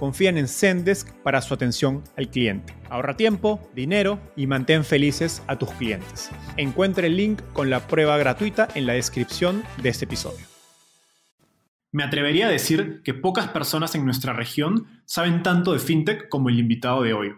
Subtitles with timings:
[0.00, 2.74] confían en Zendesk para su atención al cliente.
[2.88, 6.30] Ahorra tiempo, dinero y mantén felices a tus clientes.
[6.56, 10.46] Encuentre el link con la prueba gratuita en la descripción de este episodio.
[11.92, 16.48] Me atrevería a decir que pocas personas en nuestra región saben tanto de FinTech como
[16.48, 17.34] el invitado de hoy.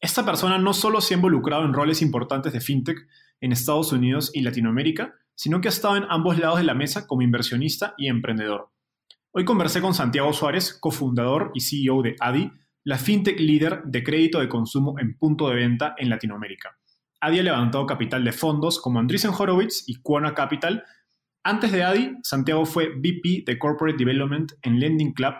[0.00, 3.08] Esta persona no solo se ha involucrado en roles importantes de FinTech
[3.40, 7.08] en Estados Unidos y Latinoamérica, sino que ha estado en ambos lados de la mesa
[7.08, 8.70] como inversionista y emprendedor.
[9.36, 12.52] Hoy conversé con Santiago Suárez, cofundador y CEO de ADI,
[12.84, 16.78] la fintech líder de crédito de consumo en punto de venta en Latinoamérica.
[17.20, 20.84] ADI ha levantado capital de fondos como Andreessen Horowitz y Quona Capital.
[21.42, 25.34] Antes de ADI, Santiago fue VP de Corporate Development en Lending Club,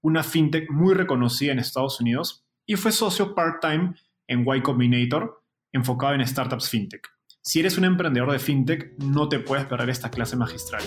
[0.00, 3.94] una fintech muy reconocida en Estados Unidos, y fue socio part-time
[4.28, 7.08] en Y Combinator, enfocado en startups fintech.
[7.42, 10.84] Si eres un emprendedor de fintech, no te puedes perder esta clase magistral.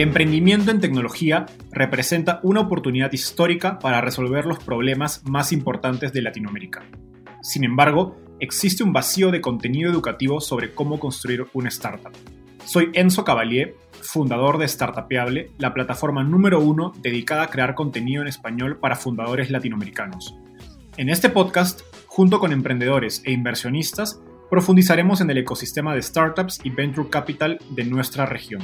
[0.00, 6.22] El emprendimiento en tecnología representa una oportunidad histórica para resolver los problemas más importantes de
[6.22, 6.82] Latinoamérica.
[7.42, 12.16] Sin embargo, existe un vacío de contenido educativo sobre cómo construir una startup.
[12.64, 18.28] Soy Enzo Cavalier, fundador de Startupeable, la plataforma número uno dedicada a crear contenido en
[18.28, 20.34] español para fundadores latinoamericanos.
[20.96, 26.70] En este podcast, junto con emprendedores e inversionistas, profundizaremos en el ecosistema de startups y
[26.70, 28.62] venture capital de nuestra región.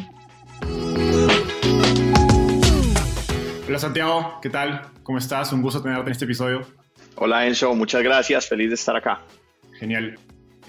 [3.69, 4.93] Hola Santiago, ¿qué tal?
[5.03, 5.53] ¿Cómo estás?
[5.53, 6.65] Un gusto tenerte en este episodio.
[7.17, 9.25] Hola Enzo, muchas gracias, feliz de estar acá.
[9.81, 10.17] Genial.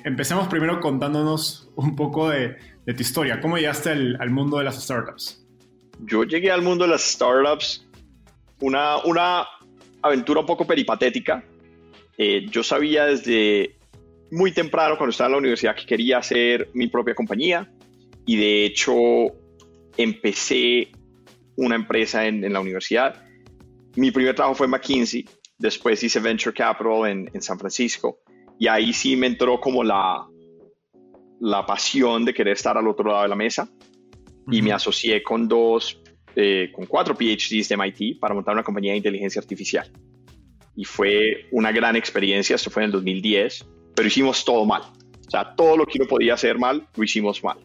[0.03, 3.39] Empecemos primero contándonos un poco de, tu historia.
[3.39, 5.45] ¿Cómo llegaste al, mundo de las startups?
[6.05, 7.87] Yo llegué al mundo de las startups
[8.61, 9.45] una, una
[10.01, 11.43] aventura un poco peripatética.
[12.17, 13.75] Eh, yo sabía desde
[14.31, 17.71] muy temprano, cuando estaba en la universidad, que quería hacer mi propia compañía
[18.25, 18.95] y de hecho
[19.97, 20.89] empecé
[21.57, 23.23] una empresa en, la universidad.
[23.95, 28.19] Mi primer trabajo fue en McKinsey, después hice Venture Capital en, San Francisco
[28.59, 30.25] y ahí sí me entró como la,
[31.39, 33.67] la pasión de querer estar al otro lado de la mesa
[34.49, 36.01] y me asocié con dos,
[36.35, 39.91] eh, con cuatro PhDs de MIT para montar una compañía de inteligencia artificial.
[40.75, 44.83] Y fue una gran experiencia, esto fue en el 2010, pero hicimos todo mal.
[45.27, 47.57] O sea, todo lo que uno podía hacer mal, lo hicimos mal.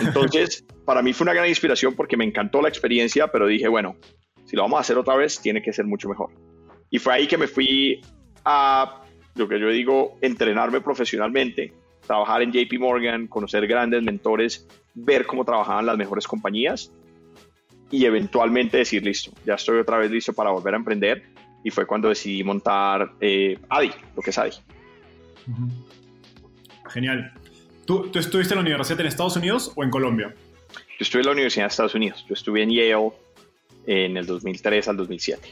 [0.00, 3.96] Entonces, para mí fue una gran inspiración porque me encantó la experiencia, pero dije, bueno,
[4.44, 6.30] si lo vamos a hacer otra vez, tiene que ser mucho mejor.
[6.90, 8.00] Y fue ahí que me fui
[8.44, 9.02] a,
[9.34, 11.72] lo que yo digo, entrenarme profesionalmente,
[12.06, 16.92] trabajar en JP Morgan, conocer grandes mentores, ver cómo trabajaban las mejores compañías
[17.90, 21.22] y eventualmente decir, listo, ya estoy otra vez listo para volver a emprender.
[21.64, 24.52] Y fue cuando decidí montar eh, ADI, lo que es ADI.
[26.88, 27.32] Genial.
[27.86, 30.34] ¿Tú, estuviste en la universidad en Estados Unidos o en Colombia?
[31.02, 32.24] Yo estuve en la Universidad de Estados Unidos.
[32.28, 33.10] Yo estuve en Yale
[33.88, 35.48] en el 2003 al 2007.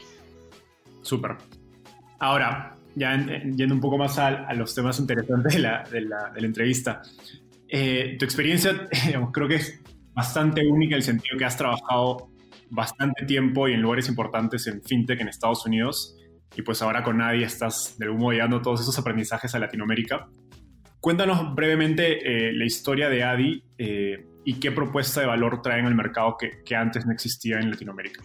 [1.01, 1.35] Súper.
[2.19, 7.01] Ahora, ya yendo un poco más a, los temas interesantes de la, de la, entrevista.
[7.67, 8.87] Eh, tu experiencia,
[9.33, 9.77] creo que es
[10.13, 12.29] bastante única en el sentido que has trabajado
[12.69, 16.15] bastante tiempo y en lugares importantes en fintech en Estados Unidos
[16.55, 20.29] y pues ahora con nadie estás de algún modo llevando todos esos aprendizajes a Latinoamérica.
[21.01, 25.95] Cuéntanos brevemente eh, la historia de Adi eh, y qué propuesta de valor traen al
[25.95, 28.23] mercado que, que, antes no existía en Latinoamérica.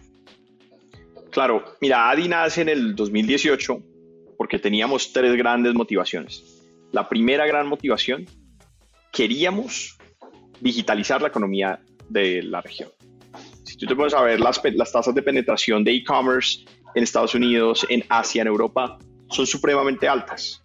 [1.30, 3.82] Claro, mira, Adi nace en el 2018
[4.36, 6.62] porque teníamos tres grandes motivaciones.
[6.92, 8.24] La primera gran motivación,
[9.12, 9.98] queríamos
[10.60, 12.90] digitalizar la economía de la región.
[13.64, 16.64] Si tú te pones a ver las, las tasas de penetración de e-commerce
[16.94, 18.98] en Estados Unidos, en Asia, en Europa,
[19.28, 20.62] son supremamente altas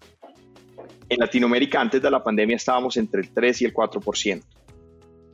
[1.09, 4.43] En Latinoamérica antes de la pandemia estábamos entre el 3 y el 4%.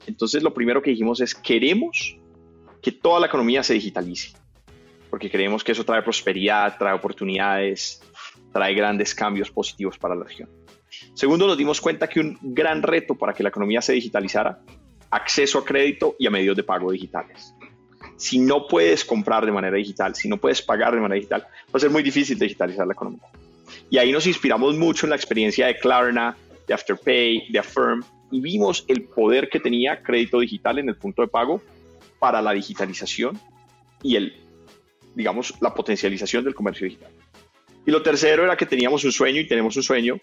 [0.07, 2.17] Entonces lo primero que dijimos es queremos
[2.81, 4.31] que toda la economía se digitalice,
[5.09, 8.01] porque creemos que eso trae prosperidad, trae oportunidades,
[8.53, 10.49] trae grandes cambios positivos para la región.
[11.13, 14.59] Segundo, nos dimos cuenta que un gran reto para que la economía se digitalizara,
[15.11, 17.53] acceso a crédito y a medios de pago digitales.
[18.15, 21.73] Si no puedes comprar de manera digital, si no puedes pagar de manera digital, va
[21.73, 23.27] a ser muy difícil digitalizar la economía.
[23.89, 26.35] Y ahí nos inspiramos mucho en la experiencia de Klarna,
[26.67, 31.21] de Afterpay, de Affirm, y vimos el poder que tenía crédito digital en el punto
[31.21, 31.61] de pago
[32.19, 33.39] para la digitalización
[34.03, 34.33] y el,
[35.15, 37.11] digamos, la potencialización del comercio digital.
[37.85, 40.19] Y lo tercero era que teníamos un sueño y tenemos un sueño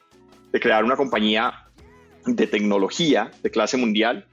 [0.53, 1.65] de crear una compañía
[2.27, 4.27] de tecnología de clase mundial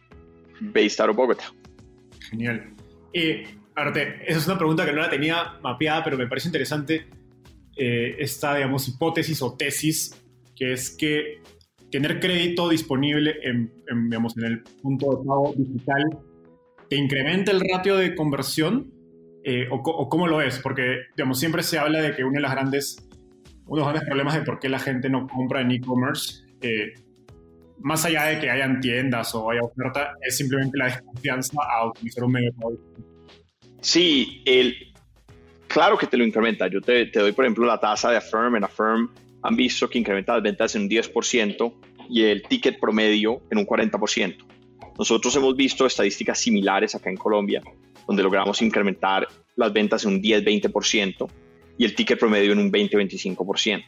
[0.60, 1.54] based out of Bogotá.
[2.30, 2.74] Genial.
[3.14, 3.44] Y,
[3.76, 7.08] Arte, esa es una pregunta que no la tenía mapeada, pero me parece interesante
[7.76, 10.16] eh, esta, digamos, hipótesis o tesis,
[10.56, 11.42] que es que
[11.92, 13.72] tener crédito disponible en,
[14.10, 16.04] digamos, en el punto de pago digital
[16.90, 18.92] te incrementa el ratio de conversión
[19.44, 22.52] eh, o, cómo lo es, porque digamos, siempre se habla de que uno de las
[22.52, 22.98] grandes
[23.66, 26.94] uno de los grandes problemas de por qué la gente no compra en e-commerce, eh,
[27.80, 32.24] más allá de que hayan tiendas o haya oferta, es simplemente la desconfianza a utilizar
[32.26, 32.78] un medio de pago.
[33.80, 34.76] Sí, el,
[35.68, 36.68] claro que te lo incrementa.
[36.68, 38.56] Yo te, te, doy, por ejemplo, la tasa de Affirm.
[38.58, 39.10] En Affirm
[39.44, 41.74] han visto que incrementa las ventas en un 10%
[42.10, 44.36] y el ticket promedio en un 40%.
[44.98, 47.62] Nosotros hemos visto estadísticas similares acá en Colombia,
[48.08, 51.30] donde logramos incrementar las ventas en un 10-20%
[51.78, 53.84] y el ticket promedio en un 20-25%.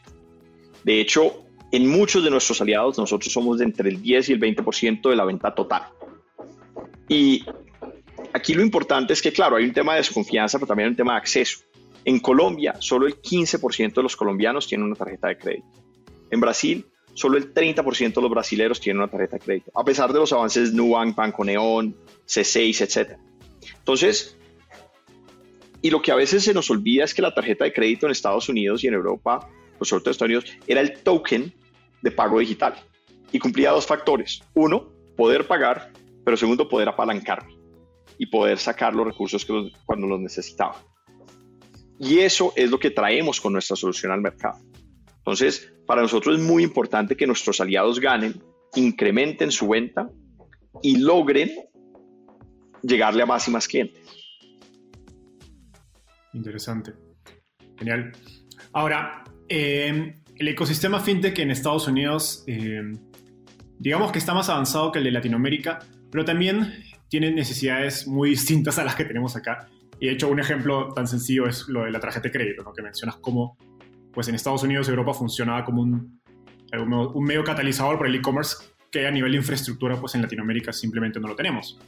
[0.84, 4.40] De hecho, en muchos de nuestros aliados nosotros somos de entre el 10 y el
[4.40, 5.84] 20% de la venta total.
[7.08, 7.44] Y
[8.32, 10.98] aquí lo importante es que, claro, hay un tema de desconfianza, pero también hay un
[10.98, 11.60] tema de acceso.
[12.06, 15.68] En Colombia, solo el 15% de los colombianos tienen una tarjeta de crédito.
[16.32, 20.12] En Brasil, solo el 30% de los brasileños tienen una tarjeta de crédito, a pesar
[20.12, 21.96] de los avances Nubank, Banco Neón,
[22.28, 23.18] C6, etc.
[23.78, 24.38] Entonces,
[25.82, 28.12] y lo que a veces se nos olvida es que la tarjeta de crédito en
[28.12, 31.54] Estados Unidos y en Europa, pues sobre todo en Estados Unidos, era el token
[32.02, 32.76] de pago digital
[33.32, 34.42] y cumplía dos factores.
[34.54, 35.92] Uno, poder pagar,
[36.24, 37.54] pero segundo, poder apalancarme
[38.18, 40.82] y poder sacar los recursos que cuando los necesitaba.
[42.04, 44.60] Y eso es lo que traemos con nuestra solución al mercado.
[45.18, 48.44] Entonces, para nosotros es muy importante que nuestros aliados ganen,
[48.76, 50.10] incrementen su venta
[50.82, 51.50] y logren
[52.82, 54.02] llegarle a más y más clientes.
[56.34, 56.94] Interesante.
[57.78, 58.12] Genial.
[58.74, 62.94] Ahora, em, el ecosistema fintech en Estados Unidos, em,
[63.80, 65.80] digamos que está más avanzado que el de Latinoamérica,
[66.12, 66.74] pero también
[67.08, 69.70] tiene necesidades muy distintas a las que tenemos acá.
[70.04, 72.74] Y de hecho, un ejemplo tan sencillo es lo de la tarjeta de crédito, ¿no?
[72.74, 73.58] que mencionas cómo
[74.12, 76.20] pues en Estados Unidos y Europa funcionaba como un,
[77.22, 81.30] medio catalizador para el e-commerce que a nivel de infraestructura pues en Latinoamérica simplemente no
[81.30, 81.80] lo tenemos.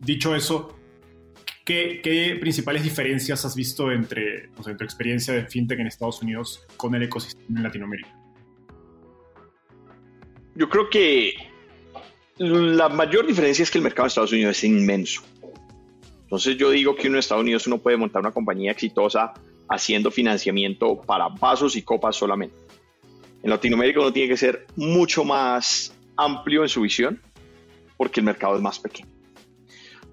[0.00, 0.76] Dicho eso,
[1.64, 6.96] ¿Qué, principales diferencias has visto entre o tu experiencia de fintech en Estados Unidos con
[6.96, 8.12] el ecosistema en Latinoamérica?
[10.56, 11.34] Yo creo que
[12.38, 15.22] la mayor diferencia es que el mercado de Estados Unidos es inmenso.
[16.26, 19.32] Entonces yo digo que en Estados Unidos uno puede montar una compañía exitosa
[19.68, 22.56] haciendo financiamiento para vasos y copas solamente.
[23.44, 27.22] En Latinoamérica uno tiene que ser mucho más amplio en su visión
[27.96, 29.08] porque el mercado es más pequeño.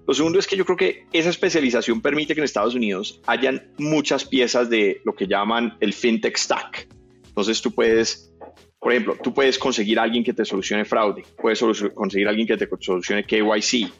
[0.06, 3.72] Lo segundo es que yo creo que esa especialización permite que en Estados Unidos hayan
[3.78, 6.88] muchas piezas de lo que llaman el fintech stack.
[7.26, 8.32] Entonces tú puedes,
[8.78, 11.58] por ejemplo, tú puedes conseguir a alguien que te solucione fraude, puedes
[11.92, 13.90] conseguir a alguien que te solucione KYC,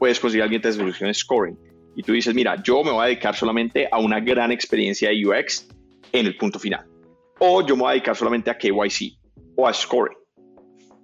[0.00, 1.56] puedes conseguir a alguien que te solucione scoring.
[1.94, 5.26] Y tú dices, mira, yo me voy a dedicar solamente a una gran experiencia de
[5.26, 5.68] UX
[6.10, 6.86] en el punto final.
[7.38, 9.18] O yo me voy a dedicar solamente a KYC
[9.56, 10.16] o a scoring.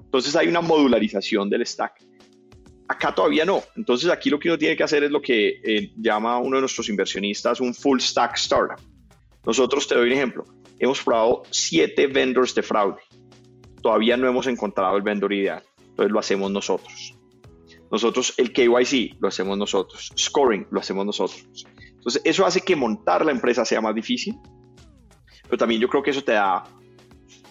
[0.03, 2.07] Entonces hay una modularización del stack
[2.89, 3.63] Acá todavía no.
[3.77, 6.63] Entonces aquí lo que uno tiene que hacer es lo que eh, llama uno de
[6.63, 8.81] nuestros inversionistas un full stack startup.
[9.45, 10.45] Nosotros te doy un ejemplo.
[10.79, 13.01] Hemos probado siete vendors de fraude.
[13.83, 15.63] Todavía no hemos encontrado el vendor ideal.
[15.89, 17.17] Entonces lo hacemos nosotros.
[17.91, 20.13] Nosotros el KYC lo hacemos nosotros.
[20.19, 21.47] Scoring lo hacemos nosotros.
[21.79, 24.37] Entonces eso hace que montar la empresa sea más difícil.
[25.45, 26.65] Pero también yo creo que eso te da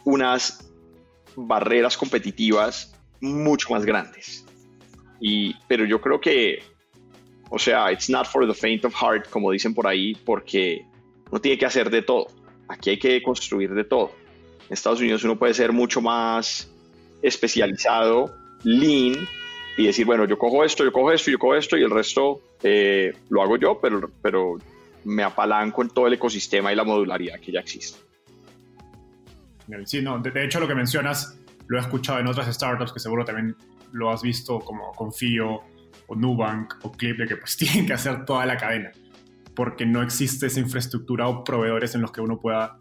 [0.03, 0.71] unas
[1.35, 4.45] barreras competitivas mucho más grandes
[5.67, 6.63] pero yo creo que,
[7.49, 10.85] o sea, it's not for the faint of heart, como dicen por ahí, porque
[11.29, 12.27] uno tiene que hacer de todo.
[12.67, 14.11] Aquí hay que construir de todo.
[14.67, 16.71] En Estados Unidos uno puede ser mucho más
[17.21, 19.27] especializado, lean,
[19.77, 22.41] y decir, bueno, yo cojo esto, yo cojo esto, yo cojo esto, y el resto
[22.63, 24.57] eh, lo hago yo, pero, pero
[25.03, 27.99] me apalanco en todo el ecosistema y la modularidad que ya existe.
[29.85, 33.25] Sí, no, de, hecho lo que mencionas lo he escuchado en otras startups que seguro
[33.25, 33.55] también
[33.91, 35.61] lo has visto como Confío
[36.07, 38.91] o Nubank o Clip, de que pues tienen que hacer toda la cadena,
[39.55, 42.79] porque no existe esa infraestructura o proveedores en los que uno pueda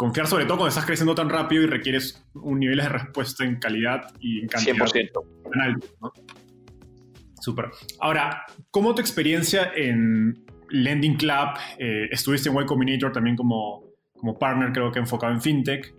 [0.00, 3.56] confiar, sobre todo cuando estás creciendo tan rápido y requieres un nivel de respuesta en
[3.56, 5.10] calidad y en cantidad 100%.
[5.52, 5.86] tan alto.
[6.00, 6.12] ¿no?
[7.38, 7.66] Súper.
[8.00, 11.50] Ahora, ¿cómo tu experiencia en Lending Club?
[11.78, 13.84] Eh, estuviste en Y Combinator también como,
[14.16, 15.94] como partner, creo que enfocado en fintech.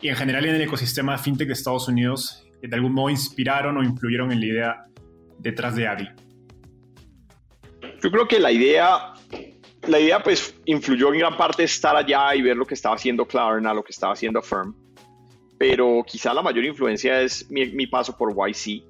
[0.00, 3.82] Y en general en el ecosistema fintech de Estados Unidos, ¿de algún modo inspiraron o
[3.82, 4.84] influyeron en la idea
[5.40, 6.08] detrás de Adi?
[8.02, 9.12] Yo creo que la idea,
[9.86, 13.26] la idea pues influyó en gran parte estar allá y ver lo que estaba haciendo
[13.26, 14.74] Klarna, lo que estaba haciendo Affirm.
[15.58, 18.84] Pero quizá la mayor influencia es mi, paso por YC.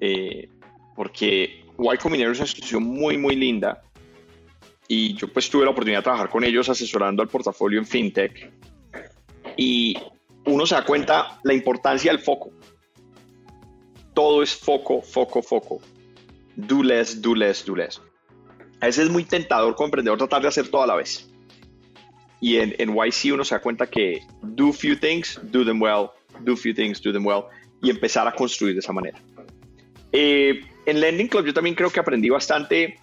[0.00, 0.48] Eh,
[0.96, 3.82] porque Y Combinator es una institución muy, muy linda.
[4.88, 8.50] Y yo pues tuve la oportunidad de trabajar con ellos asesorando al portafolio en FinTech.
[9.56, 9.96] Y
[10.46, 12.50] uno se da cuenta la importancia del foco
[14.14, 15.80] todo es foco, foco, foco.
[16.56, 18.00] Do less, do less, do less.
[18.84, 21.26] A veces es muy tentador como emprendedor tratar de hacer todo a la vez.
[22.38, 26.10] Y en, en YC uno se da cuenta que do few things, do them well,
[26.40, 27.44] do few things, do them well,
[27.80, 29.18] y empezar a construir de esa manera.
[30.12, 32.98] Eh, en Lending Club yo también creo que aprendí bastante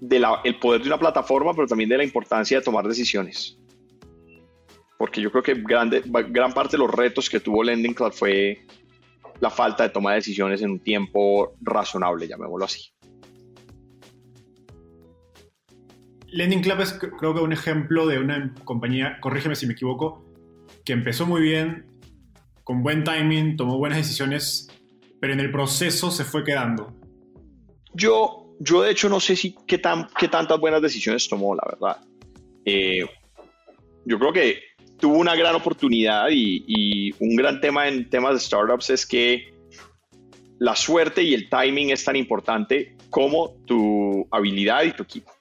[0.00, 0.24] del
[0.58, 3.58] poder de una plataforma, pero también de la importancia de tomar decisiones.
[4.96, 8.64] Porque yo creo que grande, gran parte de los retos que tuvo Lending Club fue
[9.40, 12.93] la falta de toma de decisiones en un tiempo razonable, llamémoslo así.
[16.34, 20.24] Lending Club es creo que un ejemplo de una compañía, corrígeme si me equivoco,
[20.84, 21.86] que empezó muy bien,
[22.64, 24.68] con buen timing, tomó buenas decisiones,
[25.20, 26.92] pero en el proceso se fue quedando.
[27.92, 31.62] Yo, yo de hecho no sé si qué, tan, qué tantas buenas decisiones tomó, la
[31.70, 31.98] verdad.
[32.64, 33.06] Eh,
[34.04, 34.58] yo creo que
[34.98, 39.54] tuvo una gran oportunidad y, un gran tema en temas de startups es que
[40.58, 45.33] la suerte y el timing es tan importante como tu habilidad y tu equipo.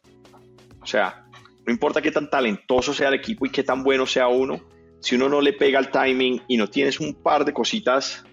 [0.84, 1.26] O sea,
[1.66, 4.62] no importa qué tan talentoso sea el equipo y qué tan bueno sea uno,
[5.00, 8.24] si uno no le pega el timing y no tienes un par de cositas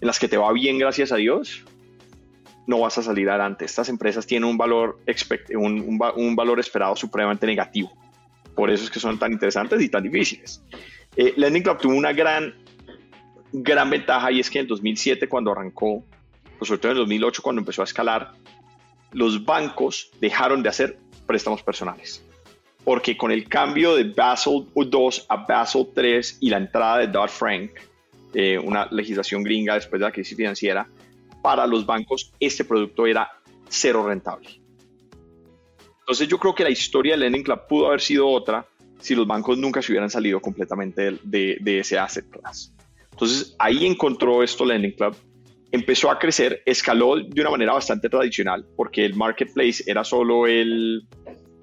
[0.00, 1.64] en las que te va bien, gracias a Dios,
[2.66, 3.64] no vas a salir adelante.
[3.64, 5.00] Estas empresas tienen un valor,
[5.54, 7.92] un, un valor esperado supremamente negativo.
[8.54, 10.62] Por eso es que son tan interesantes y tan difíciles.
[11.16, 12.54] Eh, Lending Club tuvo una gran,
[13.52, 16.04] gran ventaja y es que en el 2007 cuando arrancó,
[16.58, 18.32] pues sobre todo en el 2008 cuando empezó a escalar,
[19.12, 22.24] los bancos dejaron de hacer préstamos personales.
[22.82, 27.70] Porque con el cambio de Basel II a Basel III y la entrada de Dodd-Frank,
[28.34, 30.88] eh, una legislación gringa después de la crisis financiera,
[31.42, 33.30] para los bancos este producto era
[33.68, 34.48] cero rentable.
[36.00, 38.66] Entonces yo creo que la historia de Lending Club pudo haber sido otra
[38.98, 42.72] si los bancos nunca se hubieran salido completamente de, ese asset class.
[43.12, 45.14] Entonces ahí encontró esto Lending Club,
[45.70, 51.06] empezó a crecer, escaló de una manera bastante tradicional, porque el marketplace era solo el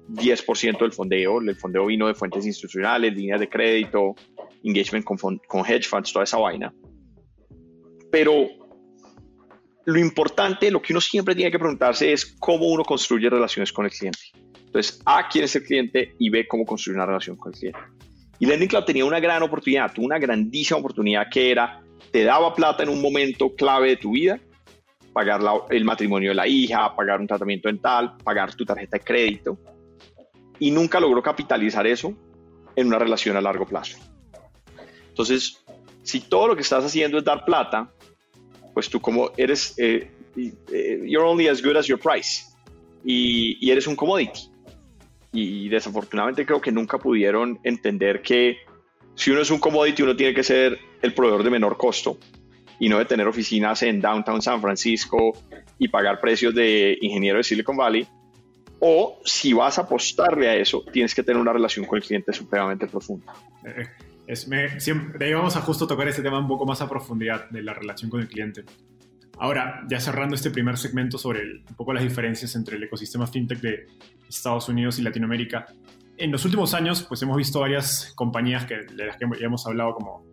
[0.08, 4.14] 10% del fondeo, el fondeo vino de fuentes institucionales, líneas de crédito,
[4.62, 6.72] engagement con, con hedge funds, toda esa vaina.
[8.10, 8.48] Pero
[9.84, 13.84] lo importante, lo que uno siempre tiene que preguntarse es cómo uno construye relaciones con
[13.84, 14.18] el cliente.
[14.66, 17.78] Entonces, A, quién es el cliente y B, cómo construir una relación con el cliente.
[18.38, 21.80] Y Lending Club tenía una gran oportunidad, tuvo una grandísima oportunidad que era,
[22.10, 24.40] te daba plata en un momento clave de tu vida,
[25.12, 29.58] pagar el matrimonio de la hija, pagar un tratamiento dental, pagar tu tarjeta de crédito,
[30.58, 32.14] y nunca logró capitalizar eso
[32.74, 33.98] en una relación a largo plazo.
[35.08, 35.64] Entonces,
[36.02, 37.90] si todo lo que estás haciendo es dar plata,
[38.74, 42.44] pues tú como eres, eh, eh, you're only as good as your price
[43.04, 44.50] y, eres un commodity.
[45.32, 48.58] Y desafortunadamente creo que nunca pudieron entender que
[49.14, 52.18] si uno es un commodity, uno tiene que ser el proveedor de menor costo
[52.78, 55.32] y no de tener oficinas en downtown San Francisco
[55.78, 58.06] y pagar precios de ingeniero de Silicon Valley.
[58.78, 62.32] O si vas a apostarle a eso, tienes que tener una relación con el cliente
[62.32, 63.32] supremamente profunda.
[63.64, 63.86] Eh,
[64.26, 67.62] es, me, siempre, vamos a justo tocar ese tema un poco más a profundidad de
[67.62, 68.64] la relación con el cliente.
[69.38, 73.60] Ahora, ya cerrando este primer segmento sobre un poco las diferencias entre el ecosistema fintech
[73.60, 73.86] de
[74.28, 75.66] Estados Unidos y Latinoamérica,
[76.18, 79.66] en los últimos años pues hemos visto varias compañías que, de las que ya hemos
[79.66, 80.24] hablado como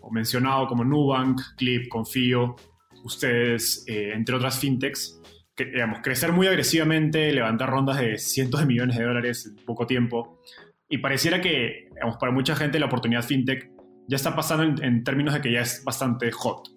[0.00, 2.56] o mencionado como Nubank, Clip, Confío,
[3.04, 5.20] ustedes, eh, entre otras fintechs,
[5.54, 9.86] que, digamos, crecer muy agresivamente, levantar rondas de cientos de millones de dólares en poco
[9.86, 10.40] tiempo,
[10.88, 13.70] y pareciera que, digamos, para mucha gente la oportunidad fintech
[14.08, 16.68] ya está pasando en, términos de que ya es bastante hot.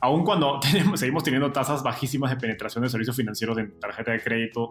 [0.00, 4.20] Aun cuando tenemos, seguimos teniendo tasas bajísimas de penetración de servicios financieros en tarjeta de
[4.20, 4.70] crédito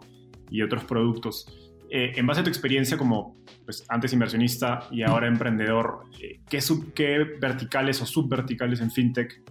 [0.50, 1.67] y otros productos.
[1.90, 6.60] Eh, en base a tu experiencia como pues, antes inversionista y ahora emprendedor, eh, ¿qué,
[6.60, 9.42] sub, ¿qué, verticales o subverticales en fintech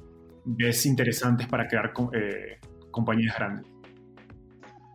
[0.44, 2.58] ves interesantes para crear eh,
[2.90, 3.66] compañías grandes?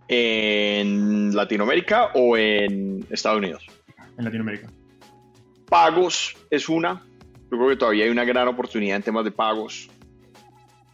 [0.07, 3.65] ¿En Latinoamérica o en Estados Unidos?
[4.17, 4.67] En Latinoamérica.
[5.67, 7.01] Pagos es una.
[7.49, 9.89] Yo creo que todavía hay una gran oportunidad en temas de pagos.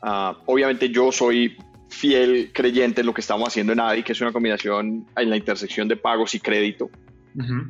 [0.04, 1.58] Uh, obviamente yo soy
[1.89, 5.38] fiel creyente en lo que estamos haciendo en ADI, que es una combinación en la
[5.38, 6.89] intersección de pagos y crédito.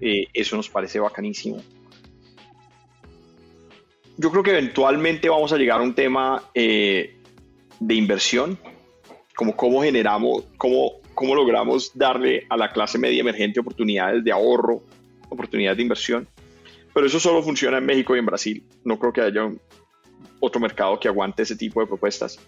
[0.01, 1.61] eh, eso nos parece bacanísimo.
[4.17, 7.17] Yo creo que eventualmente vamos a llegar a un tema eh,
[7.79, 8.57] de inversión,
[9.35, 14.83] como cómo generamos, cómo, cómo logramos darle a la clase media emergente oportunidades de ahorro,
[15.29, 16.27] oportunidades de inversión.
[16.93, 18.63] Pero eso solo funciona en México y en Brasil.
[18.83, 19.51] No creo que haya
[20.39, 22.39] otro mercado que aguante ese tipo de propuestas.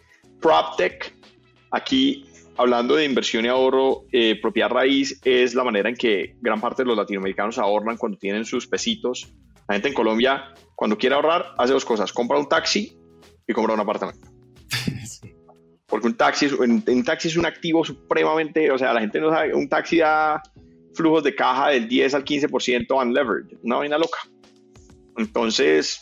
[0.42, 1.14] PropTech,
[1.72, 2.26] Aquí,
[2.58, 6.84] hablando de inversión y ahorro, eh, propiedad raíz es la manera en que gran parte
[6.84, 9.32] de los latinoamericanos ahorran cuando tienen sus pesitos.
[9.68, 12.12] La gente en Colombia, cuando quiere ahorrar, hace dos cosas.
[12.12, 12.98] Compra un taxi
[13.48, 14.28] y compra un apartamento.
[15.88, 19.32] Porque un taxi, un, un taxi es un activo supremamente, o sea, la gente no
[19.32, 20.42] sabe, un taxi da
[20.94, 24.20] flujos de caja del 10 al 15% unlevered, una vaina loca.
[25.18, 26.02] Entonces,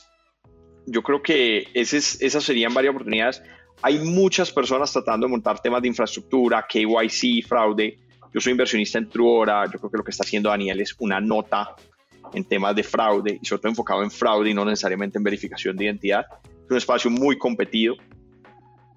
[0.88, 3.44] yo creo que ese es, esas serían varias oportunidades.
[3.82, 8.00] Hay muchas personas tratando de montar temas de infraestructura, KYC, fraude.
[8.34, 9.66] Yo soy inversionista en Truora.
[9.66, 11.76] Yo creo que lo que está haciendo Daniel es una nota
[12.34, 15.78] en temas de fraude y sobre todo enfocado en fraude y no necesariamente en verificación
[15.78, 16.26] de identidad.
[16.66, 17.96] Es un espacio muy competido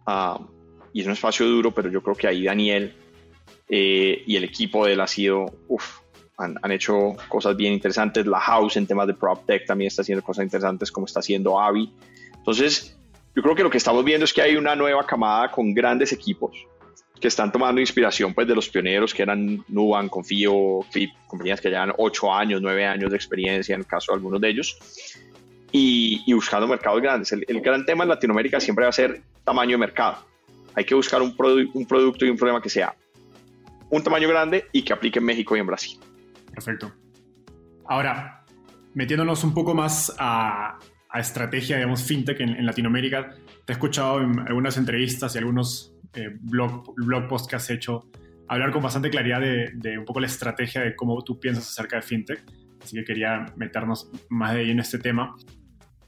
[0.06, 0.44] uh,
[0.92, 2.94] y es un espacio duro, pero yo creo que ahí Daniel
[3.68, 6.00] eh, y el equipo de él ha sido, uff,
[6.38, 8.26] han, han, hecho cosas bien interesantes.
[8.26, 11.92] La House en temas de PropTech también está haciendo cosas interesantes como está haciendo Avi.
[12.38, 12.99] Entonces,
[13.34, 16.12] yo creo que lo que estamos viendo es que hay una nueva camada con grandes
[16.12, 16.66] equipos
[17.20, 21.68] que están tomando inspiración pues, de los pioneros que eran Nuban, Confío, Clip, compañías que
[21.68, 24.78] llevan 8 años, 9 años de experiencia en el caso de algunos de ellos,
[25.70, 27.30] y, y buscando mercados grandes.
[27.32, 30.18] El, el, gran tema en Latinoamérica siempre va a ser tamaño de mercado.
[30.74, 32.96] Hay que buscar un, produ un producto y un problema que sea
[33.90, 36.00] un tamaño grande y que aplique en México y en Brasil.
[36.52, 36.92] Perfecto.
[37.86, 38.44] Ahora,
[38.94, 40.78] metiéndonos un poco más a,
[41.12, 43.34] a estrategia, digamos, fintech en, en, Latinoamérica.
[43.64, 48.10] Te he escuchado en algunas entrevistas y algunos eh, blog, blog posts que has hecho
[48.48, 51.96] hablar con bastante claridad de, de, un poco la estrategia de cómo tú piensas acerca
[51.96, 52.42] de fintech.
[52.82, 55.34] Así que quería meternos más de ahí en este tema.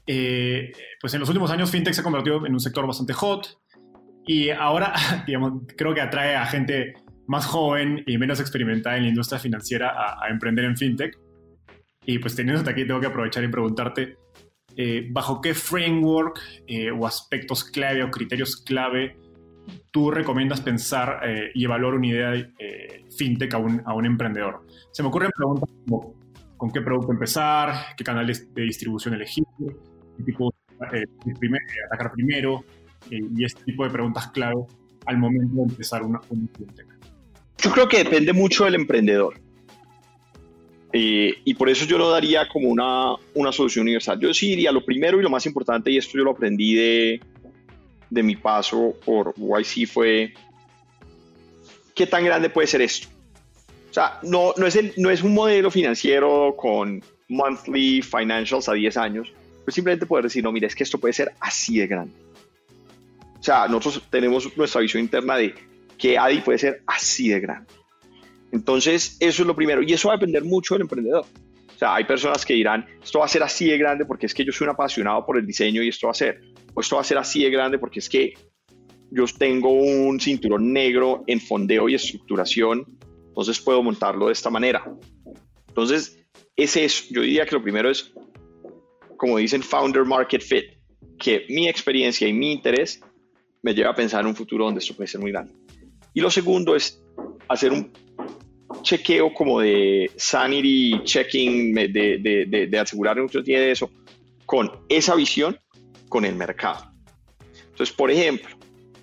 [0.05, 3.47] Eh, pues en los últimos años fintech se ha convertido en un sector bastante hot
[4.25, 4.93] y ahora,
[5.27, 6.93] digamos, creo que atrae a gente
[7.27, 11.17] más joven y menos experimentada en la industria financiera a, a emprender en fintech.
[12.05, 14.17] Y pues teniéndote aquí, tengo que aprovechar y preguntarte,
[14.75, 19.17] eh, bajo qué framework eh, o aspectos clave o criterios clave
[19.91, 24.65] tú recomiendas pensar eh, y evaluar una idea de fintech a un, emprendedor.
[24.91, 26.15] Se me ocurren preguntas como
[26.57, 29.45] con qué producto empezar, qué canales de distribución elegir,
[30.17, 30.53] qué tipo
[30.91, 31.07] de
[31.39, 32.65] primer, atacar primero
[33.09, 34.65] y este tipo de preguntas clave
[35.05, 36.87] al momento de empezar una, una fintech.
[37.59, 39.42] Yo creo que depende mucho del emprendedor.
[40.95, 44.19] Eh, y por eso yo lo daría como una, una, solución universal.
[44.19, 47.19] Yo sí diría lo primero y lo más importante, y esto yo lo aprendí de,
[48.11, 50.33] de mi paso por YC, fue
[51.95, 53.07] qué tan grande puede ser esto.
[53.89, 58.73] O sea, no, no, es, el, no es un modelo financiero con monthly financials a
[58.73, 59.33] 10 años,
[59.65, 62.13] pero simplemente poder decir, no, mira, es que esto puede ser así de grande.
[63.39, 65.55] O sea, nosotros tenemos nuestra visión interna de
[65.97, 67.73] que ADI puede ser así de grande.
[68.53, 69.81] Entonces, eso es lo primero.
[69.81, 71.25] Y eso va a depender mucho del emprendedor.
[71.75, 74.33] O sea, hay personas que dirán, esto va a ser así de grande porque es
[74.33, 76.39] que yo soy un apasionado por el diseño y esto va a ser.
[76.75, 78.35] O esto va a ser así de grande porque es que
[79.09, 82.85] yo tengo un cinturón negro en fondeo y estructuración,
[83.27, 84.85] entonces puedo montarlo de esta manera.
[85.67, 86.23] Entonces,
[86.55, 88.13] ese es, yo diría que lo primero es,
[89.17, 90.65] como dicen, founder market fit,
[91.17, 93.01] que mi experiencia y mi interés
[93.63, 95.53] me lleva a pensar en un futuro donde esto puede ser muy grande.
[96.13, 97.03] Y lo segundo es
[97.47, 97.91] hacer un
[98.81, 103.89] chequeo como de sanity checking, de, de, de, de asegurar que uno tiene eso,
[104.45, 105.57] con esa visión,
[106.09, 106.91] con el mercado.
[107.71, 108.55] Entonces, por ejemplo,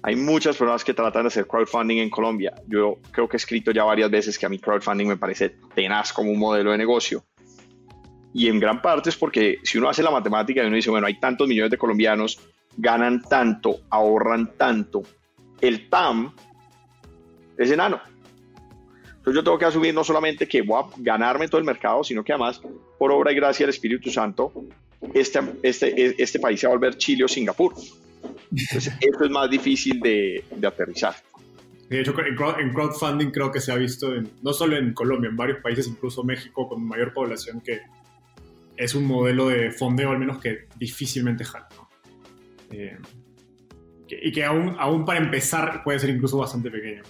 [0.03, 2.55] hay muchas personas que tratan de hacer crowdfunding en Colombia.
[2.67, 6.13] Yo creo que he escrito ya varias veces que a mí crowdfunding me parece tenaz
[6.13, 7.25] como un modelo de negocio.
[8.33, 11.07] Y en gran parte es porque si uno hace la matemática y uno dice, bueno,
[11.07, 12.41] hay tantos millones de colombianos,
[12.77, 15.03] ganan tanto, ahorran tanto,
[15.61, 16.33] el TAM
[17.59, 18.01] es enano.
[19.21, 22.25] Entonces yo tengo que asumir no solamente que voy a ganarme todo el mercado, sino
[22.25, 22.59] que además,
[22.99, 24.51] por obra y gracia del Espíritu Santo,
[25.13, 27.75] este, este, este país se va a volver Chile o Singapur.
[28.51, 31.15] Entonces eso es más difícil de, de aterrizar.
[31.91, 34.11] De hecho, en crowdfunding creo que se ha visto
[34.43, 37.81] no solo en Colombia, en varios países, incluso México, con mayor población, que
[38.77, 41.69] es un modelo de fondeo al menos que difícilmente jala.
[42.71, 42.97] Eh,
[44.09, 47.03] y que aún, aún para empezar puede ser incluso bastante pequeño.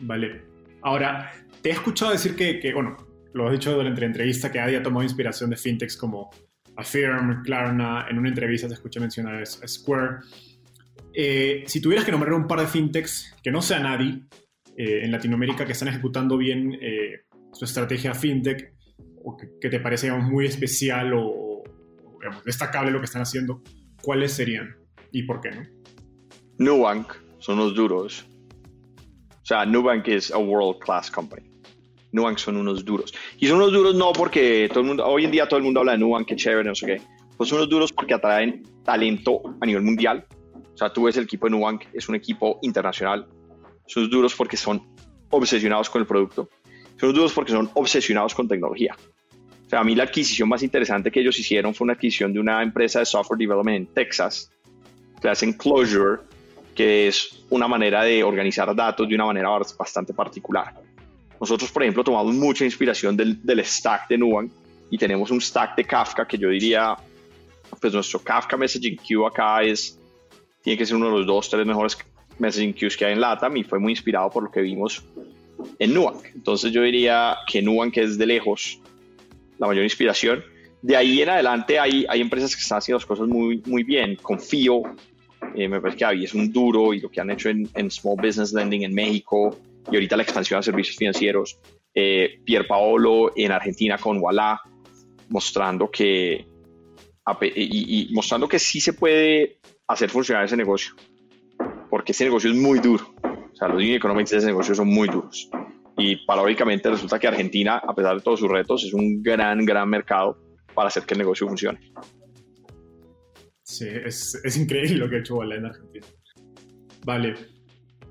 [0.00, 0.42] Vale.
[0.82, 1.32] Ahora,
[1.62, 2.96] te he escuchado decir que, bueno,
[3.32, 6.30] lo has dicho durante la entrevista, que había tomado inspiración de fintechs como
[6.76, 8.06] Affirm, Klarna.
[8.08, 10.18] En una entrevista te escuché mencionar Square.
[11.12, 14.22] Eh, si tuvieras que nombrar un par de fintechs que no sea nadie
[14.76, 18.72] eh, en Latinoamérica que están ejecutando bien eh, su estrategia fintech
[19.24, 21.64] o que, te parece muy especial o,
[22.44, 23.62] destacable lo que están haciendo,
[24.02, 24.76] ¿cuáles serían
[25.12, 25.62] y por qué no?
[26.58, 28.26] Nubank son los duros.
[29.48, 31.50] O sea, Nubank es a world class company.
[32.12, 33.14] Nubank son unos duros.
[33.38, 35.80] Y son unos duros no porque todo el mundo, hoy en día todo el mundo
[35.80, 37.02] habla de Nubank, que chévere, no sé qué.
[37.36, 40.26] Pues son unos duros porque atraen talento a nivel mundial
[40.78, 43.26] o sea, tú ves el equipo de Nubank, es un equipo internacional.
[43.88, 44.80] Son duros porque son
[45.28, 46.48] obsesionados con el producto.
[47.00, 48.94] Son duros porque son obsesionados con tecnología.
[49.66, 52.38] O sea, a mí la adquisición más interesante que ellos hicieron fue una adquisición de
[52.38, 54.52] una empresa de software development en Texas,
[55.20, 56.20] que hacen Closure,
[56.78, 60.74] que es una manera de organizar datos de una manera bastante particular.
[61.40, 64.52] Nosotros, por ejemplo, tomamos mucha inspiración del, del stack de Nubank
[64.88, 66.96] y tenemos un stack de Kafka que yo diría,
[67.80, 69.98] pues nuestro Kafka Messaging Queue acá es
[70.62, 71.98] tiene que ser uno de los dos, tres mejores
[72.38, 75.04] messaging queues que hay en LATAM y fue muy inspirado por lo que vimos
[75.80, 76.26] en Nubank.
[76.32, 78.80] Entonces yo diría que Nubank es de lejos
[79.58, 80.44] la mayor inspiración.
[80.80, 84.14] De ahí en adelante hay, hay empresas que están haciendo las cosas muy, muy bien.
[84.22, 84.82] Confío,
[85.54, 88.16] eh, me parece que ahí es un duro y lo que han hecho en, Small
[88.16, 89.56] Business Lending en México
[89.90, 91.58] y ahorita la expansión a servicios financieros.
[91.94, 94.60] Eh, Pier Paolo en Argentina con Walla,
[95.30, 96.46] mostrando que,
[97.42, 99.58] y, y mostrando que sí se puede
[99.88, 100.94] hacer funcionar ese negocio,
[101.90, 103.14] porque ese negocio es muy duro.
[103.22, 105.50] O sea, los económicos de ese negocio son muy duros.
[105.96, 109.88] Y paradójicamente resulta que Argentina, a pesar de todos sus retos, es un gran, gran
[109.88, 110.38] mercado
[110.72, 111.80] para hacer que el negocio funcione.
[113.68, 116.06] Sí, es, es increíble lo que ha hecho Vale en Argentina.
[117.04, 117.34] Vale.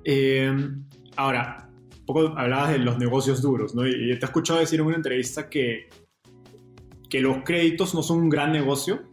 [0.05, 0.55] Eh,
[1.15, 1.67] ahora,
[1.99, 3.85] un poco hablabas de los negocios duros, ¿no?
[3.87, 5.89] Y, te he escuchado decir en una entrevista que,
[7.09, 9.09] que los créditos no son un gran negocio,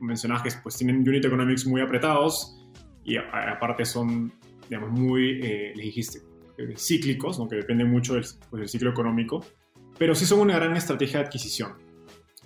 [0.00, 2.56] mencionabas que pues, tienen unit economics muy apretados
[3.04, 4.32] y aparte son,
[4.68, 6.20] digamos, muy, eh, dijiste,
[6.56, 9.44] eh, cíclicos, aunque depende mucho del, pues, del, ciclo económico,
[9.98, 11.72] pero sí son una gran estrategia de adquisición.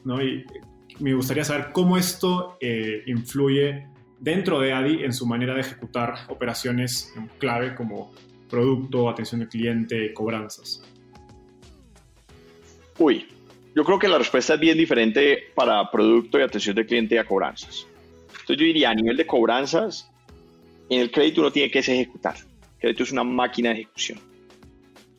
[0.05, 0.23] ¿no?
[0.23, 0.47] Y
[1.01, 3.87] me gustaría saber cómo esto eh, influye
[4.19, 8.13] dentro de ADI en su manera de ejecutar operaciones clave como
[8.49, 10.83] producto, atención al cliente, cobranzas.
[12.99, 13.29] Uy,
[13.77, 17.25] yo creo que la respuesta es bien diferente para producto y atención de cliente y
[17.25, 17.87] cobranzas.
[18.31, 20.11] Entonces yo diría, a nivel de cobranzas,
[20.89, 22.37] en el crédito uno tiene que ejecutar.
[22.37, 24.19] El crédito es una máquina de ejecución.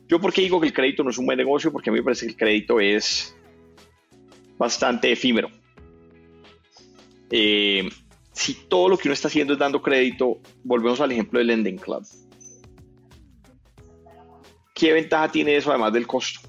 [0.08, 2.00] Yo por qué digo que el crédito no es un buen negocio, porque a mí
[2.00, 3.34] me parece que el crédito es
[4.58, 5.59] bastante efímero.
[7.30, 7.88] Eh,
[8.32, 11.78] si todo lo que uno está haciendo es dando crédito, volvemos al ejemplo del Lending
[11.78, 12.04] Club.
[14.74, 16.48] ¿Qué ventaja tiene eso además del costo?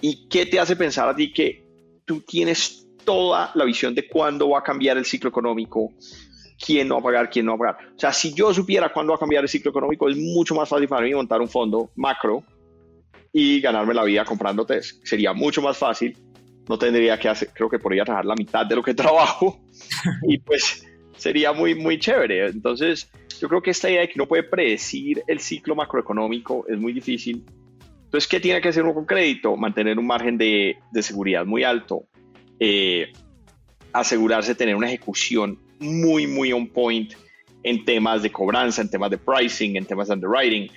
[0.00, 1.64] ¿Y qué te hace pensar a ti que
[2.04, 5.92] tú tienes toda la visión de cuándo va a cambiar el ciclo económico,
[6.58, 7.94] quién no va a pagar, quién no va a pagar?
[7.94, 10.68] O sea, si yo supiera cuándo va a cambiar el ciclo económico, es mucho más
[10.68, 12.42] fácil para mí montar un fondo macro
[13.32, 15.04] y ganarme la vida comprando test.
[15.04, 16.18] Sería mucho más fácil.
[16.68, 19.60] No tendría que hacer, creo que podría trabajar la mitad de lo que trabajo
[20.26, 22.46] y pues sería muy, muy chévere.
[22.46, 26.78] Entonces, yo creo que esta idea de que no puede predecir el ciclo macroeconómico es
[26.78, 27.44] muy difícil
[28.14, 29.56] entonces, ¿qué tiene que hacer uno con crédito?
[29.56, 32.04] Mantener un margen de, seguridad muy alto,
[32.60, 33.12] eh,
[33.92, 37.12] asegurarse de tener una ejecución muy, muy on point
[37.64, 40.70] en temas de cobranza, en temas de pricing, en temas de underwriting.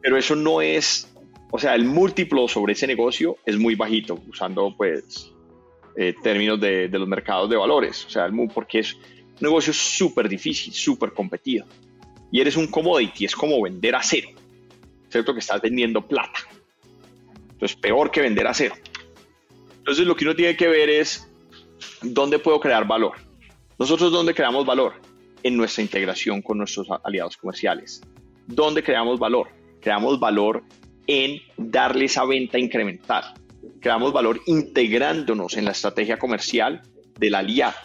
[0.00, 1.14] Pero eso no es,
[1.50, 5.32] o sea, el múltiplo sobre ese negocio es muy bajito, usando pues
[5.96, 8.04] eh, términos de, de, los mercados de valores.
[8.04, 9.02] O sea, porque es un
[9.40, 11.64] negocio súper difícil, súper competido.
[12.32, 14.28] Y eres un commodity, es como vender acero.
[15.08, 15.32] ¿cierto?
[15.32, 16.40] Que estás vendiendo plata.
[17.52, 18.74] Entonces, peor que vender acero.
[19.78, 21.30] Entonces, lo que uno tiene que ver es
[22.02, 23.12] dónde puedo crear valor.
[23.78, 24.94] Nosotros, ¿dónde creamos valor?
[25.42, 28.02] En nuestra integración con nuestros aliados comerciales.
[28.46, 29.48] ¿Dónde creamos valor?
[29.80, 30.64] Creamos valor
[31.06, 33.24] en darle esa venta incremental.
[33.80, 36.82] Creamos valor integrándonos en la estrategia comercial
[37.18, 37.76] del aliado.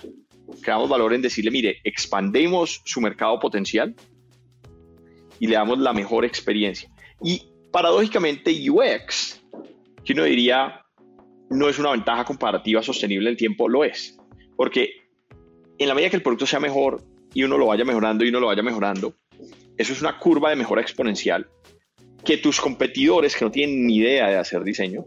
[0.62, 3.96] Creamos valor en decirle, mire, expandemos su mercado potencial
[5.40, 6.90] y le damos la mejor experiencia.
[7.24, 9.42] Y paradójicamente UX,
[10.04, 10.82] que uno diría
[11.50, 14.18] no es una ventaja comparativa sostenible en el tiempo, lo es.
[14.56, 15.02] Porque
[15.78, 17.04] en la medida que el producto sea mejor
[17.34, 19.16] y uno lo vaya mejorando y uno lo vaya mejorando,
[19.78, 21.50] eso es una curva de mejora exponencial
[22.24, 25.06] que tus competidores que no tienen ni idea de hacer diseño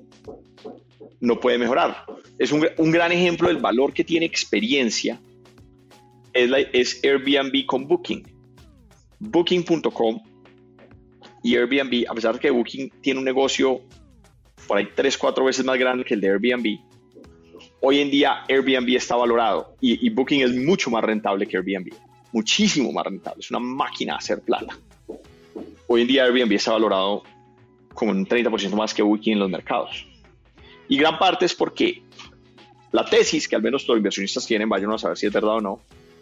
[1.21, 2.05] no pueden mejorar.
[2.39, 5.21] Es un, gran ejemplo del valor que tiene experiencia.
[6.33, 8.25] Es, Airbnb con Booking.
[9.21, 10.21] Booking.com
[11.43, 13.83] y Airbnb, a pesar de que Booking tiene un negocio
[14.67, 16.79] por ahí tres, cuatro veces más grande que el de Airbnb,
[17.81, 21.93] hoy en día Airbnb está valorado y, Booking es mucho más rentable que Airbnb,
[22.33, 24.79] muchísimo más rentable, es una máquina de hacer plata.
[25.87, 27.23] Hoy en día Airbnb está valorado
[27.93, 30.07] como un 30% más que Booking en los mercados.
[30.89, 32.03] Y gran parte es porque
[32.93, 35.61] la tesis que al menos los inversionistas tienen, vayan a saber si es verdad o
[35.61, 35.81] no,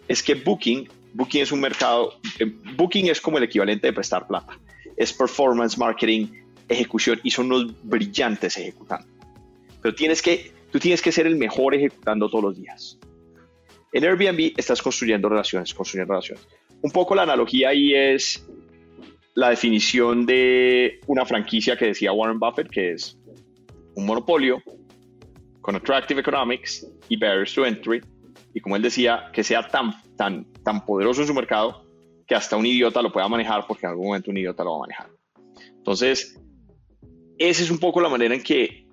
[0.08, 2.46] es que Booking, Booking es un mercado, eh,
[2.76, 4.58] Booking es como el equivalente de prestar plata
[4.96, 6.28] es performance marketing,
[6.68, 9.06] ejecución y son unos brillantes ejecutando.
[9.80, 12.98] Pero tienes que, tú tienes que ser el mejor ejecutando todos los días.
[13.92, 16.46] En Airbnb estás construyendo relaciones, construyendo relaciones.
[16.80, 18.46] Un poco la analogía ahí es
[19.34, 23.18] la definición de una franquicia que decía Warren Buffett, que es
[23.94, 24.62] un monopolio
[25.60, 28.02] con attractive economics y barriers to entry.
[28.54, 31.86] Y como él decía, que sea tan, tan, tan poderoso en su mercado
[32.26, 34.76] que hasta un idiota lo pueda manejar porque en algún momento un idiota lo va
[34.76, 35.10] a manejar.
[35.76, 36.38] Entonces,
[37.38, 38.86] esa es un poco la manera en que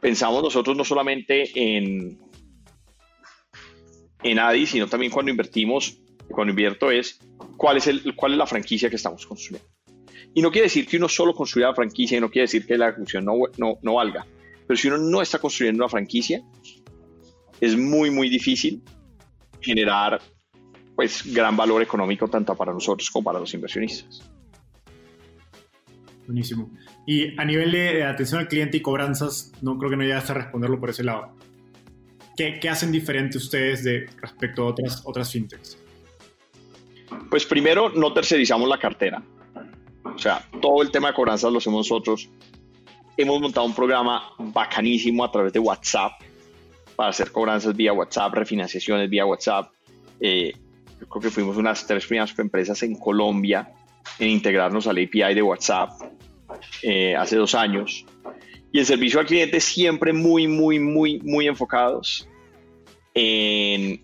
[0.00, 2.18] pensamos nosotros no solamente en,
[4.22, 5.98] en ADI, sino también cuando invertimos,
[6.30, 7.18] cuando invierto es
[7.56, 9.75] cuál es, el, cuál es la franquicia que estamos construyendo.
[10.34, 12.76] Y no quiere decir que uno solo construya la franquicia y no quiere decir que
[12.76, 14.26] la ejecución no, no, no valga.
[14.66, 16.42] Pero si uno no está construyendo una franquicia,
[17.60, 18.82] es muy, muy difícil
[19.60, 20.20] generar
[20.94, 24.22] pues gran valor económico tanto para nosotros como para los inversionistas.
[26.26, 26.70] Buenísimo.
[27.06, 30.34] Y a nivel de atención al cliente y cobranzas, no creo que no llegas a
[30.34, 31.36] responderlo por ese lado.
[32.36, 35.78] ¿Qué, qué hacen diferente ustedes de respecto a otras, otras fintechs?
[37.30, 39.22] Pues primero, no tercerizamos la cartera.
[40.16, 42.30] O sea, todo el tema de cobranzas lo hacemos nosotros.
[43.18, 46.12] Hemos montado un programa bacanísimo a través de WhatsApp
[46.96, 49.70] para hacer cobranzas vía WhatsApp, refinanciaciones vía WhatsApp.
[50.18, 50.54] Eh,
[50.98, 53.70] yo creo que fuimos unas tres primeras empresas en Colombia
[54.18, 55.90] en integrarnos al API de WhatsApp
[56.82, 58.06] eh, hace dos años.
[58.72, 62.26] Y el servicio al cliente siempre muy, muy, muy, muy enfocados
[63.12, 64.02] en,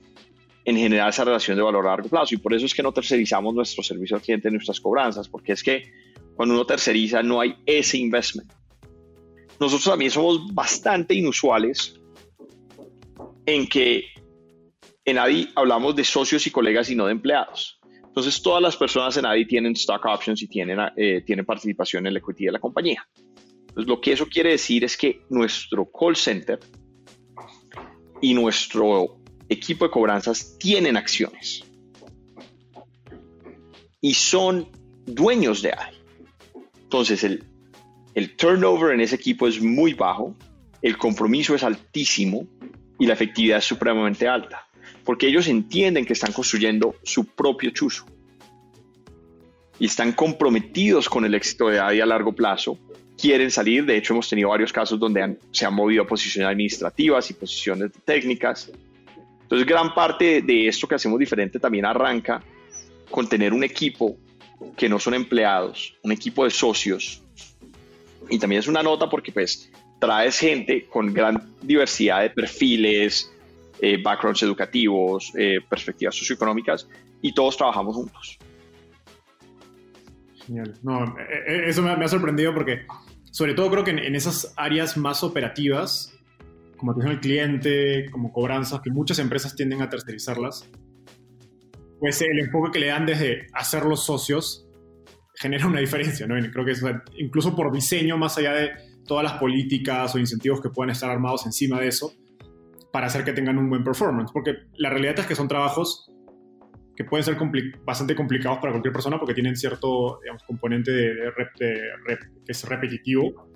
[0.66, 2.34] en generar esa relación de valor a largo plazo.
[2.34, 5.62] Y por eso es que no tercerizamos nuestro servicio al cliente, nuestras cobranzas, porque es
[5.62, 6.01] que
[6.34, 8.50] cuando uno terceriza no hay ese investment.
[9.60, 12.00] Nosotros también somos bastante inusuales
[13.46, 14.06] en que
[15.04, 17.80] en ADI hablamos de socios y colegas y no de empleados.
[18.04, 22.14] Entonces, todas las personas en ADI tienen stock options y tienen, eh, tienen participación en
[22.14, 23.06] la equity de la compañía.
[23.60, 26.60] Entonces, lo que eso quiere decir es que nuestro call center
[28.20, 29.18] y nuestro
[29.48, 31.64] equipo de cobranzas tienen acciones
[34.00, 34.68] y son
[35.06, 36.01] dueños de ADI.
[36.92, 37.42] Entonces, el,
[38.14, 40.36] el turnover en ese equipo es muy bajo,
[40.82, 42.46] el compromiso es altísimo
[42.98, 44.68] y la efectividad es supremamente alta
[45.02, 48.04] porque ellos entienden que están construyendo su propio chuzo
[49.78, 52.78] y están comprometidos con el éxito de ADI a largo plazo,
[53.18, 57.30] quieren salir, de hecho hemos tenido varios casos donde se han movido a posiciones administrativas
[57.30, 58.70] y posiciones técnicas.
[59.42, 62.42] Entonces gran parte de esto que hacemos diferente también arranca
[63.10, 64.16] con tener un equipo
[64.76, 67.22] que no son empleados, un equipo de socios.
[68.30, 73.32] Y también es una nota porque pues traes gente con gran diversidad de perfiles,
[73.80, 76.88] eh, backgrounds educativos, eh, perspectivas socioeconómicas,
[77.20, 78.38] y todos trabajamos juntos.
[80.46, 80.74] Genial.
[80.82, 82.86] No, eh, eso me, ha sorprendido porque,
[83.30, 86.12] sobre todo creo que en, esas áreas más operativas,
[86.76, 90.68] como atención al cliente, como cobranzas, que muchas empresas tienden a tercerizarlas,
[92.02, 94.66] pues el enfoque que le dan desde hacer los socios
[95.36, 96.34] genera una diferencia, ¿no?
[96.50, 96.72] creo que
[97.16, 98.70] incluso por diseño, más allá de
[99.06, 102.12] todas las políticas o incentivos que puedan estar armados encima de eso,
[102.92, 104.32] para hacer que tengan un buen performance.
[104.32, 106.10] Porque la realidad es que son trabajos
[106.96, 107.36] que pueden ser
[107.84, 113.48] bastante complicados para cualquier persona porque tienen cierto digamos, componente de, rep, que es repetitivo.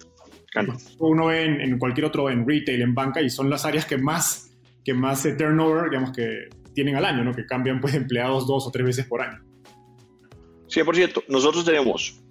[1.01, 4.57] Uno ve en, cualquier otro, en retail, en banca, y son las áreas que más,
[4.85, 7.35] que más turnover, digamos, que tienen al año, ¿no?
[7.35, 9.43] que cambian pues, empleados dos o tres veces por año.
[10.69, 11.25] 100%.
[11.29, 12.23] Nosotros tenemos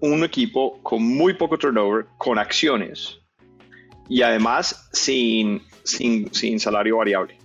[0.00, 3.18] un equipo con muy poco turnover, con acciones
[4.08, 7.36] y además sin sin, salario variable.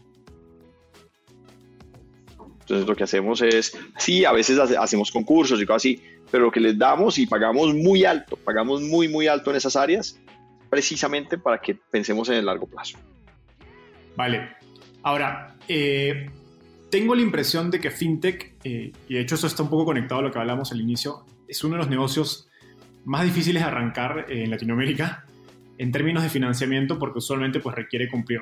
[2.62, 6.52] Entonces lo que hacemos es, sí, a veces hacemos concursos y cosas así, pero lo
[6.52, 10.20] que les damos y pagamos muy alto, pagamos muy, muy alto en esas áreas,
[10.70, 12.98] precisamente para que pensemos en el largo plazo.
[14.16, 14.56] Vale.
[15.04, 16.30] Ahora, eh,
[16.90, 20.20] tengo la impresión de que FinTech, eh, y de hecho eso está un poco conectado
[20.20, 22.50] a lo que hablamos al inicio, es uno de los negocios
[23.06, 25.26] más difíciles de arrancar en Latinoamérica
[25.78, 28.42] en términos de financiamiento porque usualmente pues, requiere cumplir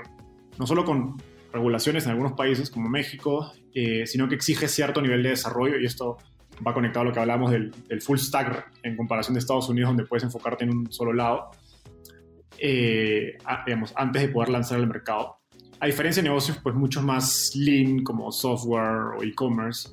[0.57, 1.17] no solo con
[1.51, 5.85] regulaciones en algunos países como México, eh, sino que exige cierto nivel de desarrollo y
[5.85, 6.17] esto
[6.65, 10.05] va conectado a lo que hablamos del, full stack en comparación de Estados Unidos donde
[10.05, 11.51] puedes enfocarte en un solo lado,
[12.57, 15.37] eh, digamos, antes de poder lanzar al mercado.
[15.83, 19.89] A diferencia de negocios pues mucho más lean como software o e-commerce,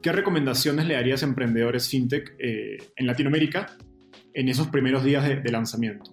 [0.00, 3.76] ¿qué recomendaciones le darías a emprendedores fintech eh, en Latinoamérica
[4.32, 6.10] en esos primeros días de lanzamiento?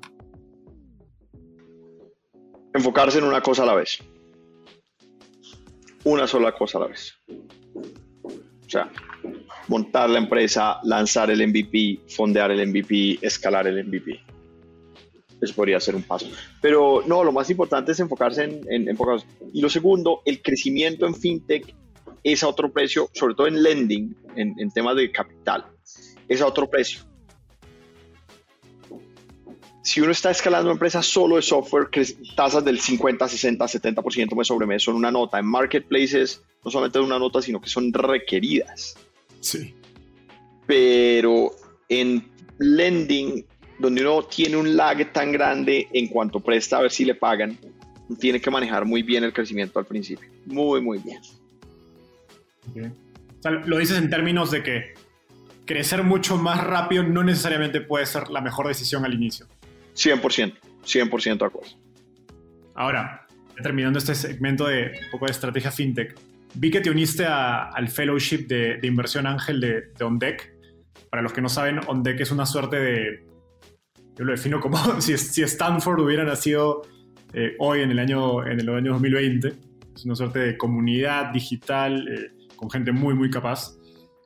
[2.74, 4.00] enfocarse en una cosa a la vez.
[6.04, 7.17] Una sola cosa a la vez.
[7.30, 8.91] O sea,
[9.70, 14.31] montar la empresa, lanzar el MVP, fondear el MVP, escalar el MVP.
[15.41, 16.30] Eso podría ser un paso.
[16.62, 18.97] Pero no, lo más importante es enfocarse en, en,
[19.54, 21.75] Y lo segundo, el crecimiento en fintech
[22.23, 25.65] es a otro precio, sobre todo en lending, en, en temas de capital,
[26.27, 27.12] es a otro precio
[29.84, 31.89] si uno está escalando una empresa solo de software,
[32.36, 35.39] tasas del 50, 60, 70% mes sobre mes son una nota.
[35.39, 38.95] En marketplaces no solamente es una nota, sino que son requeridas.
[39.39, 39.73] Sí.
[40.67, 41.51] Pero
[41.89, 43.45] en lending,
[43.82, 47.58] donde uno tiene un lag tan grande en cuanto presta a ver si le pagan,
[48.20, 50.30] tiene que manejar muy bien el crecimiento al principio.
[50.46, 52.94] Muy, muy bien.
[53.65, 54.94] lo dices en términos de que
[55.65, 59.48] crecer mucho más rápido no necesariamente puede ser la mejor decisión al inicio.
[59.96, 60.54] 100%,
[60.86, 61.72] 100% de acuerdo.
[62.76, 63.26] Ahora,
[63.63, 66.15] terminando este segmento de un poco de estrategia fintech,
[66.54, 70.54] vi que te uniste al fellowship de, inversión ángel de, de OnDeck.
[71.10, 73.31] Para los que no saben, OnDeck es una suerte de,
[74.22, 76.84] yo lo defino como si, si Stanford hubiera nacido
[77.34, 79.52] eh, hoy en el, año, en el año 2020.
[79.96, 83.76] Es una suerte de comunidad digital eh, con gente muy, muy capaz.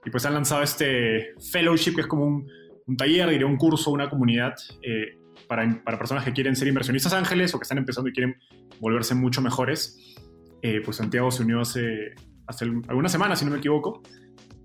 [0.06, 2.46] Y pues han lanzado este fellowship que es como un,
[2.88, 7.14] un taller, diría un curso, una comunidad eh, para, para, personas que quieren ser inversionistas
[7.14, 8.36] ángeles o que están empezando y quieren
[8.82, 10.16] volverse mucho mejores.
[10.62, 12.16] Eh, pues Santiago se unió hace,
[12.48, 14.04] hace algunas semanas, si no me equivoco.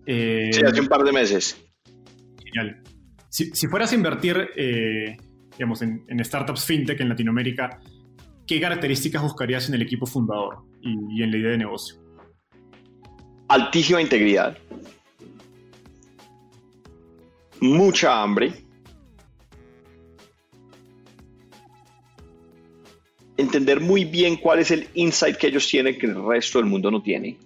[0.07, 1.57] Eh, sí, hace un par de meses.
[2.45, 2.83] Genial.
[3.31, 5.16] Si, fueras a invertir, eh,
[5.53, 7.81] digamos, en, en, startups fintech en Latinoamérica,
[8.47, 11.97] ¿qué características buscarías en el equipo fundador y, y en la idea de negocio?
[13.49, 14.59] Altísima integridad.
[17.61, 18.53] Mucha hambre
[23.40, 26.90] entender muy bien cuál es el insight que ellos tienen que el resto del mundo
[26.90, 27.38] no tiene.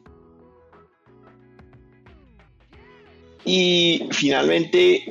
[3.45, 5.05] Y finalmente,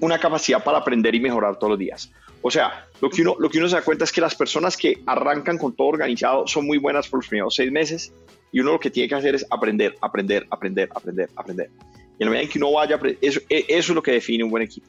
[0.00, 2.12] una capacidad para aprender y mejorar todos los días.
[2.42, 4.76] O sea, lo que, uno, lo que uno se da cuenta es que las personas
[4.76, 8.12] que arrancan con todo organizado son muy buenas por los primeros seis meses
[8.52, 11.70] y uno lo que tiene que hacer es aprender, aprender, aprender, aprender, aprender.
[12.18, 14.44] Y en la medida en que uno vaya, eso, e, eso es lo que define
[14.44, 14.86] un buen equipo.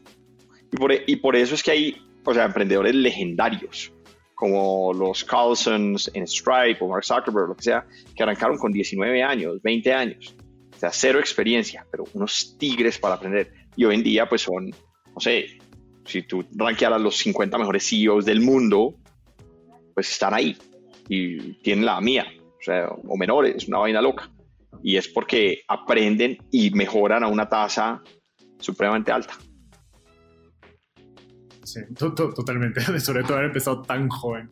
[0.72, 3.92] Y por, y por eso es que hay, o sea, emprendedores legendarios
[4.38, 9.24] como los Carlsons en Stripe o Mark Zuckerberg, lo que sea, que arrancaron con 19
[9.24, 10.36] años, 20 años.
[10.76, 13.52] O sea, cero experiencia, pero unos tigres para aprender.
[13.76, 14.70] Y hoy en día, pues son,
[15.18, 15.58] no sé,
[16.06, 18.94] si tú rankearas los 50 mejores CEOs del mundo,
[19.96, 20.56] pues están ahí
[21.10, 24.32] y tienen la mía, o sea, menores, es una vaina loca.
[24.84, 28.04] Y es porque aprenden y mejoran a una tasa
[28.60, 29.34] supremamente alta.
[31.64, 32.80] Sí, totalmente.
[33.00, 34.52] Sobre todo haber empezado tan joven.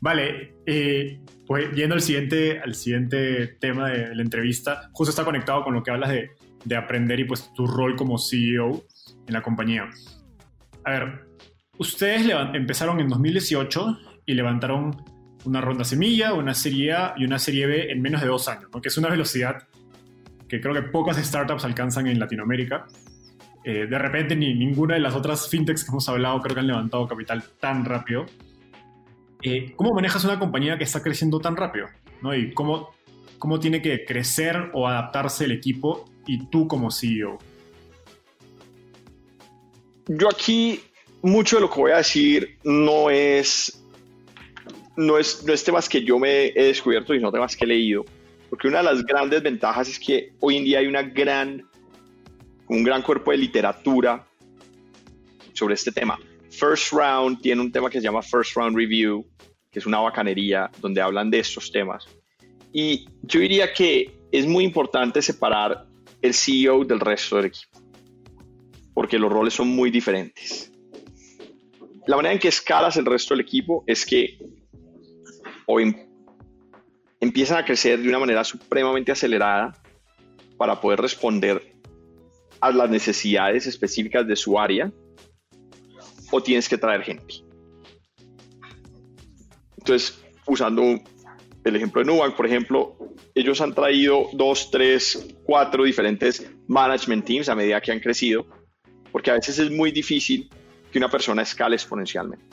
[0.00, 5.62] Vale, eh, pues yendo al siguiente, al siguiente tema de, la entrevista, justo está conectado
[5.62, 6.30] con lo que hablas de,
[6.64, 8.82] de, aprender y pues tu rol como CEO
[9.26, 9.88] en la compañía.
[10.84, 11.26] A ver,
[11.78, 14.96] ustedes empezaron en 2018 y levantaron
[15.44, 18.70] una ronda semilla, una serie A y una serie B en menos de dos años,
[18.82, 19.68] que es una velocidad
[20.48, 22.86] que creo que pocas startups alcanzan en Latinoamérica.
[23.64, 26.66] Eh, de repente ni ninguna de las otras fintechs que hemos hablado creo que han
[26.66, 28.26] levantado capital tan rápido.
[29.42, 31.86] Eh, ¿Cómo manejas una compañía que está creciendo tan rápido?
[32.34, 32.90] ¿Y cómo
[33.60, 37.38] tiene que crecer o adaptarse el equipo y tú como CEO?
[40.06, 40.80] Yo aquí
[41.22, 43.84] mucho de lo que voy a decir no es,
[44.96, 48.04] no es, no es temas que yo me he descubierto, sino temas que he leído.
[48.50, 51.66] Porque una de las grandes ventajas es que hoy en día hay una gran
[52.68, 54.26] un gran cuerpo de literatura
[55.52, 56.18] sobre este tema.
[56.50, 59.26] First Round tiene un tema que se llama First Round Review,
[59.70, 62.06] que es una bacanería donde hablan de estos temas.
[62.72, 65.86] Y yo diría que es muy importante separar
[66.22, 67.73] el CEO del resto del equipo,
[68.94, 70.72] porque los roles son muy diferentes.
[72.06, 74.38] La manera en que escalas el resto del equipo es que,
[75.66, 75.78] o
[77.20, 79.72] empiezan a crecer de una manera supremamente acelerada
[80.56, 81.74] para poder responder
[82.60, 84.92] a las necesidades específicas de su área
[86.30, 87.34] o tienes que traer gente.
[89.78, 91.00] Entonces, usando
[91.64, 92.96] el ejemplo de Nubank, por ejemplo,
[93.34, 98.46] ellos han traído dos, tres, cuatro diferentes management teams a medida que han crecido,
[99.14, 100.50] porque a veces es muy difícil
[100.90, 102.44] que una persona escale exponencialmente.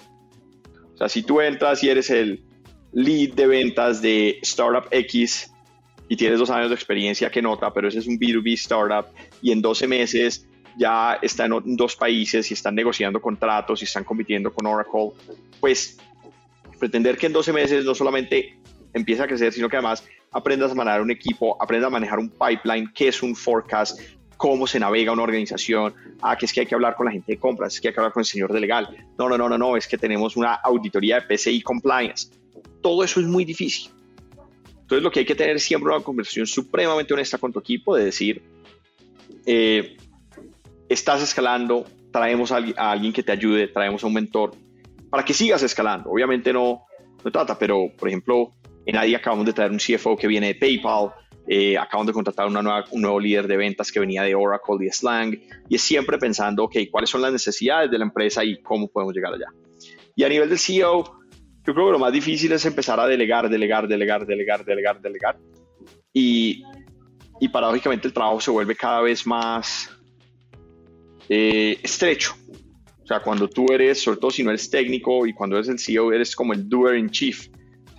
[0.94, 2.44] O sea, si tú entras y eres el
[2.94, 5.52] lead de ventas de Startup X
[6.08, 9.08] y tienes dos años de experiencia, que nota, pero ese es un B2B startup
[9.42, 10.48] y en 12 meses
[10.78, 15.14] ya está en dos países y están negociando contratos y están compitiendo con Oracle,
[15.60, 15.98] pues
[16.78, 18.60] pretender que en 12 meses no solamente
[18.94, 22.30] empieza a crecer, sino que además aprendas a manejar un equipo, aprendas a manejar un
[22.30, 24.00] pipeline, qué es un forecast,
[24.42, 27.34] cómo se navega una organización, ah, que es que hay que hablar con la gente
[27.34, 29.48] de compras, es que hay que hablar con el señor de legal, no, no, no,
[29.48, 32.30] no, no, es que tenemos una auditoría de PCI compliance.
[32.82, 33.92] Todo eso es muy difícil.
[34.82, 37.96] Entonces lo que hay que tener es siempre una conversación supremamente honesta con tu equipo
[37.96, 38.42] de decir,
[39.46, 39.96] eh,
[40.90, 44.56] estás escalando, traemos a, alguien que te ayude, traemos a un mentor
[45.12, 46.10] para que sigas escalando.
[46.10, 46.82] Obviamente no,
[47.24, 48.54] no trata, pero por ejemplo,
[48.88, 51.12] en ADI acabamos de traer un CFO que viene de PayPal,
[51.48, 54.86] eh, acabamos de contratar una nueva, un nuevo líder de ventas que venía de Oracle
[54.86, 55.40] y Slang,
[55.70, 59.14] y es siempre pensando, ok, ¿cuáles son las necesidades de la empresa y cómo podemos
[59.14, 59.48] llegar allá?
[60.16, 61.04] Y a nivel del CEO,
[61.66, 65.38] yo creo que lo más difícil es empezar a delegar, delegar, delegar, delegar, delegar, delegar.
[66.14, 66.64] Y,
[67.40, 69.90] y paradójicamente el trabajo se vuelve cada vez más
[71.30, 72.36] eh, estrecho.
[73.04, 75.80] O sea, cuando tú eres, sobre todo si no eres técnico y cuando eres el
[75.80, 77.48] CEO, eres como el doer in chief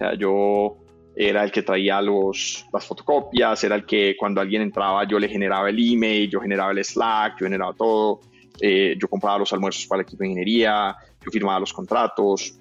[0.03, 0.82] sea, yo
[1.15, 5.29] era el que traía los, las fotocopias, era el que cuando alguien entraba yo le
[5.29, 8.21] generaba el email, yo generaba el Slack, yo generaba todo,
[8.61, 12.55] eh, yo compraba los almuerzos para el equipo de ingeniería, yo firmaba los contratos,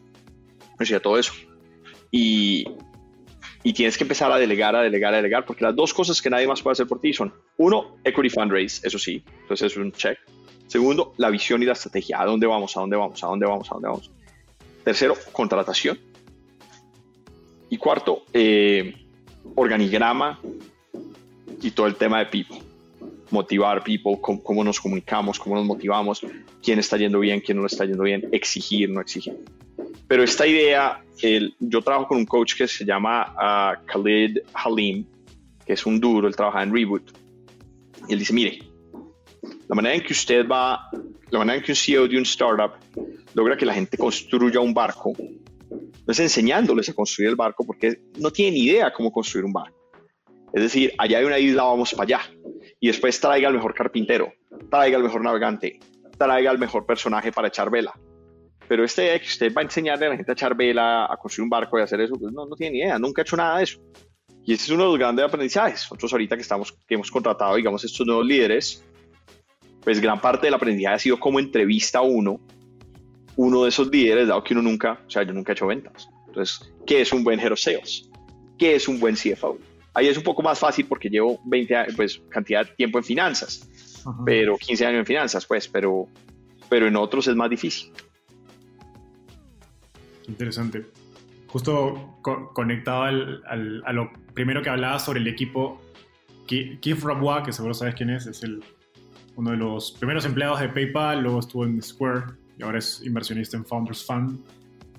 [0.60, 1.34] yo hacía todo eso.
[2.12, 2.66] Y,
[3.64, 6.30] y tienes que empezar a delegar, a delegar, a delegar, porque las dos cosas que
[6.30, 9.92] nadie más puede hacer por ti son, uno, equity fundraise, eso sí, entonces es un
[9.94, 10.18] check.
[10.68, 13.72] Segundo, la visión y la estrategia, a dónde vamos, a dónde vamos, a dónde vamos,
[13.72, 14.12] a dónde vamos.
[14.84, 16.11] Tercero, contratación
[17.72, 18.94] y cuarto, eh,
[19.56, 20.40] organigrama
[21.62, 22.62] y todo el tema de people.
[23.32, 26.22] Motivar people, cómo, nos comunicamos, cómo nos motivamos,
[26.62, 29.38] quién está yendo bien, quién no lo está yendo bien, exigir, no exigir.
[30.06, 35.06] Pero esta idea, el, yo trabajo con un coach que se llama uh, Khalid Halim,
[35.66, 37.18] que es un duro, él trabaja en Reboot.
[38.10, 38.60] Y él dice, mire,
[39.70, 40.90] la manera en que usted va,
[41.30, 42.74] la manera en que un CEO de un startup
[43.34, 45.14] logra que la gente construya un barco
[45.72, 49.78] no es enseñándoles a construir el barco porque no tienen idea cómo construir un barco.
[50.54, 52.22] Es decir, allá hay una isla, vamos para allá.
[52.80, 54.34] Y después traiga al mejor carpintero,
[54.70, 55.80] traiga al mejor navegante,
[56.18, 57.94] traiga al mejor personaje para echar vela.
[58.68, 61.44] Pero este que usted va a enseñarle a la gente a echar vela, a construir
[61.46, 63.64] un barco y hacer eso, pues no, no tiene idea, nunca ha hecho nada de
[63.64, 63.80] eso.
[64.44, 65.84] Y ese es uno de los grandes aprendizajes.
[65.84, 68.84] Nosotros ahorita que, estamos, que hemos contratado, digamos, estos nuevos líderes,
[69.84, 72.40] pues gran parte del aprendizaje ha sido como entrevista uno
[73.36, 76.10] uno de esos líderes, dado que uno nunca, o sea, yo nunca he hecho ventas.
[76.28, 78.10] Entonces, ¿qué es un buen Sales?
[78.58, 79.58] ¿Qué es un buen CFO?
[79.94, 83.04] Ahí es un poco más fácil porque llevo 20 años, pues, cantidad de tiempo en
[83.04, 83.68] finanzas,
[84.26, 86.08] pero 15 años en finanzas, pues, pero,
[86.70, 87.92] pero en otros es más difícil.
[90.28, 90.86] Interesante.
[91.48, 92.18] Justo
[92.54, 95.82] conectado al, a lo primero que hablaba sobre el equipo,
[96.48, 98.64] Keith Rabois, que seguro sabes quién es, es el,
[99.36, 102.24] uno de los primeros empleados de PayPal, luego estuvo en Square,
[102.62, 104.40] y ahora es inversionista en Founders Fund,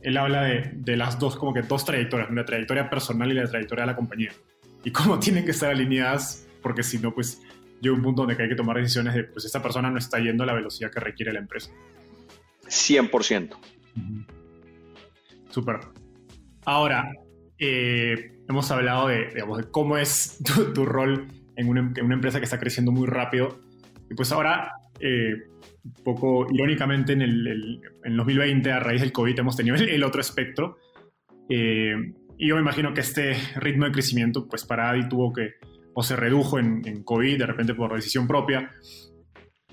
[0.00, 3.46] él habla de, de, las dos, como que dos trayectorias, la trayectoria personal y la
[3.46, 4.32] trayectoria de la compañía.
[4.82, 7.40] Y cómo tienen que estar alineadas, porque si no, pues
[7.80, 10.42] llega un punto donde hay que tomar decisiones de, pues esta persona no está yendo
[10.42, 11.70] a la velocidad que requiere la empresa.
[12.66, 13.56] 100%.
[15.50, 15.78] Súper.
[16.64, 17.12] Ahora,
[17.58, 20.42] eh, hemos hablado de, digamos, de cómo es
[20.74, 23.60] tu, rol en una, en una, empresa que está creciendo muy rápido.
[24.10, 25.34] Y pues ahora, eh,
[25.84, 30.20] un poco irónicamente en el, en 2020, a raíz del COVID, hemos tenido el, otro
[30.20, 30.78] espectro.
[31.48, 31.94] Eh,
[32.38, 35.54] y yo me imagino que este ritmo de crecimiento, pues para Adi tuvo que,
[35.94, 38.72] o se redujo en, COVID, de repente por decisión propia.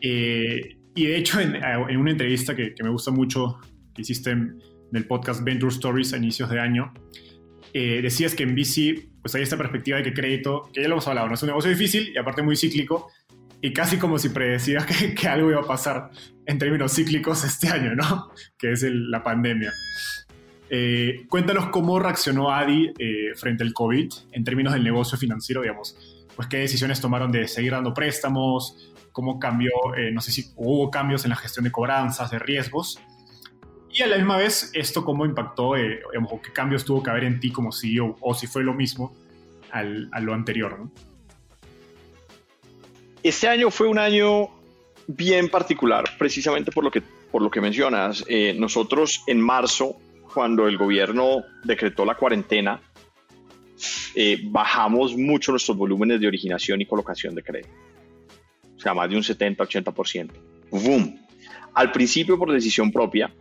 [0.02, 1.56] Eh, y de hecho, en,
[1.98, 3.58] una entrevista que, que, me gusta mucho,
[3.94, 4.60] que hiciste en,
[4.92, 6.92] el podcast Venture Stories a inicios de año,
[7.74, 10.96] eh, decías que en VC, pues hay esta perspectiva de que crédito, que ya lo
[10.96, 13.12] hemos hablado, es un negocio difícil y aparte muy cíclico,
[13.62, 14.86] y casi como si predecía
[15.16, 16.12] que, algo iba a pasar
[16.46, 18.32] en términos cíclicos este año, ¿no?
[18.58, 19.74] Que es la pandemia.
[20.70, 25.98] Eh, cuéntanos cómo reaccionó Adi eh, frente al COVID en términos del negocio financiero, digamos.
[26.36, 30.90] Pues qué decisiones tomaron de seguir dando préstamos, cómo cambió, eh, no sé si hubo
[30.90, 33.00] cambios en la gestión de cobranzas, de riesgos.
[33.92, 37.40] Y a la misma vez, esto cómo impactó, digamos, qué cambios tuvo que haber en
[37.40, 39.16] ti como CEO, o si fue lo mismo,
[39.72, 40.90] a lo anterior.
[43.22, 44.50] Este año fue un año
[45.08, 48.24] bien particular, precisamente por lo que, por lo que mencionas.
[48.28, 49.98] Eh, nosotros en marzo,
[50.34, 52.82] cuando el gobierno decretó la cuarentena,
[54.16, 57.74] eh, bajamos mucho nuestros volúmenes de originación y colocación de crédito.
[58.78, 60.32] O sea, más de un 70-80%.
[60.72, 61.20] ¡Boom!
[61.74, 63.34] Al principio por decisión propia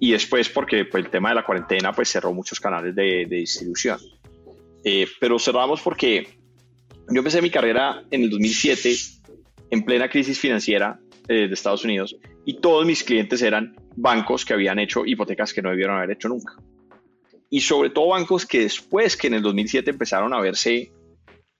[0.00, 3.98] y después porque pues, el tema de la cuarentena pues cerró muchos canales de, distribución.
[4.82, 6.38] Eh, pero cerramos porque
[7.10, 8.94] yo empecé mi carrera en el 2007
[9.70, 10.98] en plena crisis financiera
[11.28, 15.62] eh, de Estados Unidos y todos mis clientes eran bancos que habían hecho hipotecas que
[15.62, 16.56] no debieron haber hecho nunca
[17.50, 20.90] y sobre todo bancos que después que en el 2007 empezaron a verse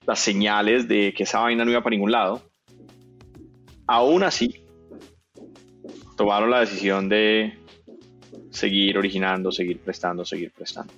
[0.07, 2.43] las señales de que esa vaina no iba para ningún lado,
[3.87, 4.65] aún así
[6.17, 7.59] tomaron la decisión de
[8.51, 10.93] seguir originando, seguir prestando, seguir prestando.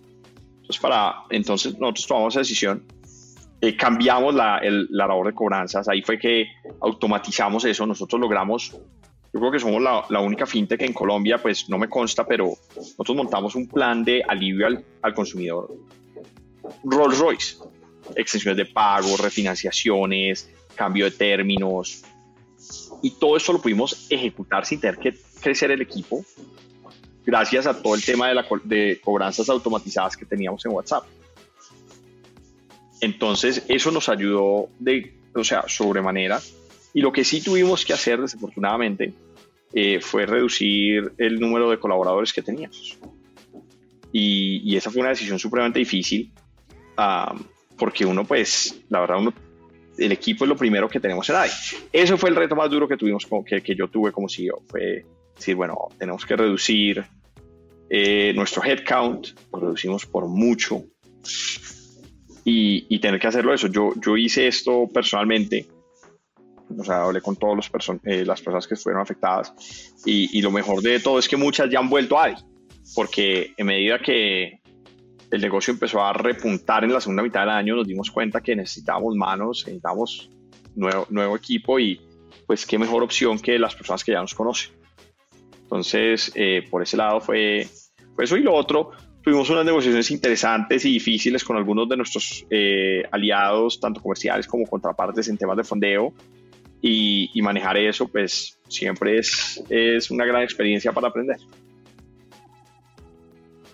[0.60, 2.84] Entonces, para, entonces nosotros tomamos esa decisión,
[3.60, 6.46] eh, cambiamos la, la labor de cobranzas, ahí fue que
[6.80, 8.76] automatizamos eso, nosotros logramos
[9.36, 13.16] yo creo que somos la, única fintech en Colombia, pues no me consta, pero nosotros
[13.18, 15.76] montamos un plan de alivio al, consumidor.
[16.82, 17.56] Rolls Royce,
[18.14, 22.02] extensiones de pago, refinanciaciones, cambio de términos.
[23.02, 26.24] Y todo esto lo pudimos ejecutar sin tener que crecer el equipo,
[27.26, 31.04] gracias a todo el tema de, la, de cobranzas automatizadas que teníamos en WhatsApp.
[33.00, 36.40] Entonces, eso nos ayudó de, o sea, sobremanera.
[36.94, 39.12] Y lo que sí tuvimos que hacer, desafortunadamente,
[39.72, 42.98] eh, fue reducir el número de colaboradores que teníamos.
[44.12, 46.32] Y, esa fue una decisión supremamente difícil,
[47.76, 49.18] porque uno, pues, la verdad,
[49.98, 51.50] el equipo es lo primero que tenemos en ahí.
[51.92, 55.04] Eso fue el reto más duro que tuvimos, que, que yo tuve como CEO, fue
[55.36, 57.04] decir, bueno, tenemos que reducir
[57.90, 60.84] eh, nuestro headcount, lo reducimos por mucho,
[62.46, 63.66] y, y, tener que hacerlo eso.
[63.66, 65.66] Yo, yo hice esto personalmente
[66.78, 67.70] o sea, hablé con todas
[68.04, 69.52] eh, las personas que estuvieron afectadas
[70.04, 72.36] y, lo mejor de todo es que muchas ya han vuelto a ADI,
[72.94, 74.60] porque en medida que
[75.30, 78.54] el negocio empezó a repuntar en la segunda mitad del año, nos dimos cuenta que
[78.54, 80.30] necesitábamos manos, necesitábamos
[80.74, 82.00] nuevo, nuevo equipo y
[82.46, 84.72] pues qué mejor opción que las personas que ya nos conocen.
[85.62, 87.68] Entonces, eh, por ese lado fue,
[88.14, 88.92] fue, eso y lo otro.
[89.26, 94.64] Tuvimos unas negociaciones interesantes y difíciles con algunos de nuestros eh, aliados, tanto comerciales como
[94.68, 96.14] contrapartes en temas de fondeo
[96.80, 101.38] y, manejar eso, pues siempre es, es una gran experiencia para aprender.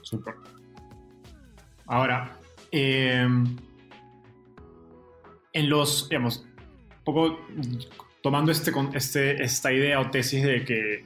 [0.00, 0.36] Súper.
[1.84, 2.38] Ahora,
[2.70, 3.54] em,
[5.52, 6.46] en los, digamos,
[6.96, 7.38] un poco
[8.22, 11.04] tomando este, este, esta idea o tesis de que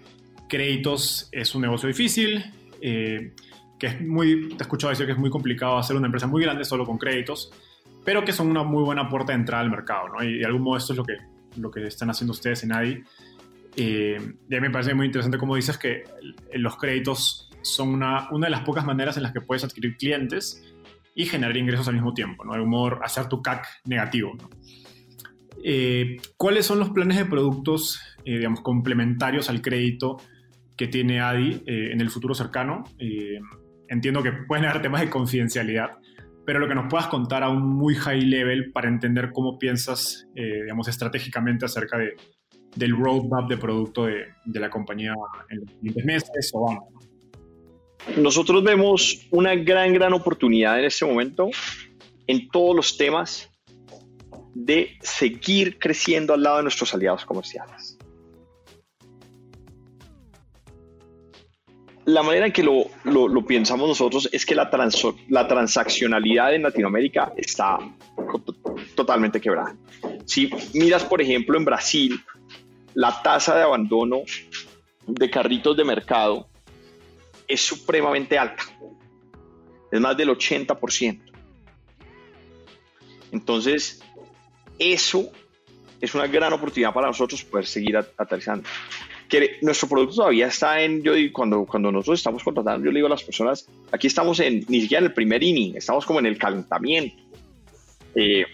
[0.48, 2.44] créditos es un negocio difícil,
[2.80, 3.32] eh,
[3.78, 6.42] que es muy, te he escuchado decir que es muy complicado hacer una empresa muy
[6.42, 7.52] grande solo con créditos,
[8.04, 10.22] pero que son una muy buena puerta de entrada al mercado, ¿no?
[10.22, 11.16] Y de algún modo esto es lo que
[11.58, 13.02] lo que están haciendo ustedes en ADI.
[13.76, 16.04] Eh, y a mí me parece muy interesante como dices que
[16.54, 20.62] los créditos son una, una de las pocas maneras en las que puedes adquirir clientes
[21.14, 22.54] y generar ingresos al mismo tiempo, ¿no?
[22.54, 24.36] De humor, hacer tu CAC negativo,
[25.68, 30.18] eh, ¿Cuáles son los planes de productos, eh, digamos, complementarios al crédito
[30.76, 32.84] que tiene ADI en el futuro cercano?
[33.88, 35.90] Entiendo que pueden haber temas de confidencialidad,
[36.44, 40.26] pero lo que nos puedas contar a un muy high level para entender cómo piensas,
[40.34, 42.14] eh, digamos, estratégicamente acerca de,
[42.76, 45.12] del roadmap de producto de, de, la compañía
[45.50, 46.84] en los siguientes meses o años.
[48.16, 51.50] Nosotros vemos una gran, gran oportunidad en este momento
[52.28, 53.50] en todos los temas
[54.54, 57.95] de seguir creciendo al lado de nuestros aliados comerciales.
[62.06, 64.70] La manera en que lo, pensamos nosotros es que la,
[65.28, 67.78] la transaccionalidad en Latinoamérica está
[68.94, 69.74] totalmente quebrada.
[70.24, 72.20] Si miras, por ejemplo, en Brasil,
[72.94, 74.22] la tasa de abandono
[75.06, 76.48] de carritos de mercado
[77.48, 78.62] es supremamente alta.
[79.90, 81.20] Es más del 80%.
[83.32, 84.00] Entonces,
[84.78, 85.28] eso
[86.00, 88.68] es una gran oportunidad para nosotros poder seguir aterrizando
[89.28, 92.98] que nuestro producto todavía está en, yo digo, cuando, cuando nosotros estamos contratando, yo le
[92.98, 96.18] digo a las personas, aquí estamos en, ni siquiera en el primer inning, estamos como
[96.20, 97.16] en el calentamiento.
[98.14, 98.46] Eh,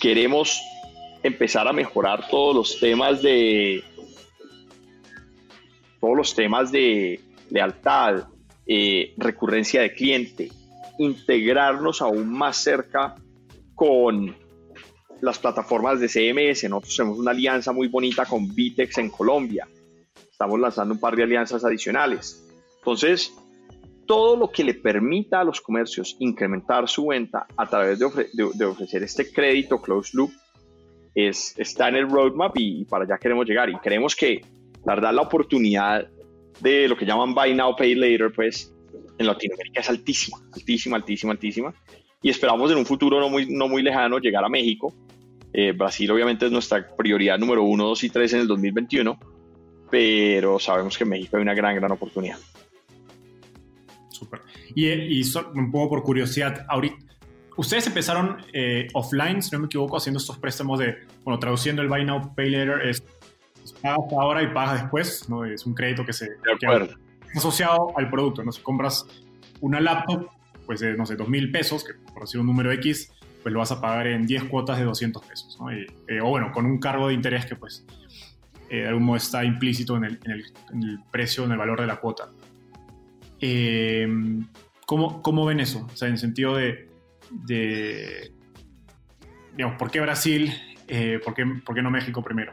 [0.00, 0.60] queremos
[1.22, 3.82] empezar a mejorar todos los temas de,
[6.00, 7.20] todos los temas de
[7.50, 8.24] lealtad,
[8.66, 10.50] eh, recurrencia de cliente,
[10.98, 13.14] integrarnos aún más cerca
[13.74, 14.34] con
[15.22, 16.64] las plataformas de CMS.
[16.68, 19.66] Nosotros tenemos una alianza muy bonita con Vitex en Colombia.
[20.30, 22.44] Estamos lanzando un par de alianzas adicionales.
[22.78, 23.32] Entonces,
[24.04, 29.04] todo lo que le permita a los comercios incrementar su venta a través de, ofrecer
[29.04, 30.32] este crédito closed loop
[31.14, 33.70] es, está en el roadmap y, para allá queremos llegar.
[33.70, 34.40] Y creemos que,
[34.84, 36.08] la verdad, la oportunidad
[36.60, 38.74] de lo que llaman Buy Now, Pay Later, pues
[39.18, 41.74] en Latinoamérica es altísima, altísima, altísima, altísima.
[42.20, 44.92] Y esperamos en un futuro no muy, no muy lejano llegar a México.
[45.52, 49.18] Eh, Brasil obviamente es nuestra prioridad número uno, dos y tres en el 2021,
[49.90, 52.38] pero sabemos que en México hay una gran, gran oportunidad.
[54.08, 54.40] Súper.
[54.74, 55.22] Y, y
[55.54, 56.96] un poco por curiosidad, ahorita,
[57.56, 61.88] ustedes empezaron eh, offline, si no me equivoco, haciendo estos préstamos de, bueno, traduciendo el
[61.88, 63.02] Buy Now, Pay Later, es,
[63.82, 65.44] pagas ahora y pagas después, ¿no?
[65.44, 66.26] Es un crédito que se...
[66.26, 66.96] De
[67.34, 68.52] asociado al producto, ¿no?
[68.52, 69.06] Si compras
[69.60, 70.28] una laptop,
[70.66, 73.10] pues de, no sé, 2 mil pesos, que por decir un número X,
[73.42, 75.70] pues lo vas a pagar en 10 cuotas de 200 pesos, ¿no?
[75.70, 75.86] Eh,
[76.22, 77.84] o bueno, con un cargo de interés que pues
[78.70, 81.80] eh, de algún modo está implícito en el, en, el, el, precio, en el valor
[81.80, 82.30] de la cuota.
[83.38, 84.08] Eh,
[84.86, 85.86] ¿cómo, ¿cómo, ven eso?
[85.92, 86.88] O sea, en sentido de,
[87.30, 88.32] de
[89.54, 90.52] digamos, ¿por qué Brasil?
[90.88, 92.52] Eh, ¿por, qué, ¿Por qué no México primero?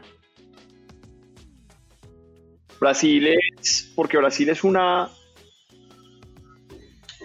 [2.80, 5.08] Brasil es, porque Brasil es una,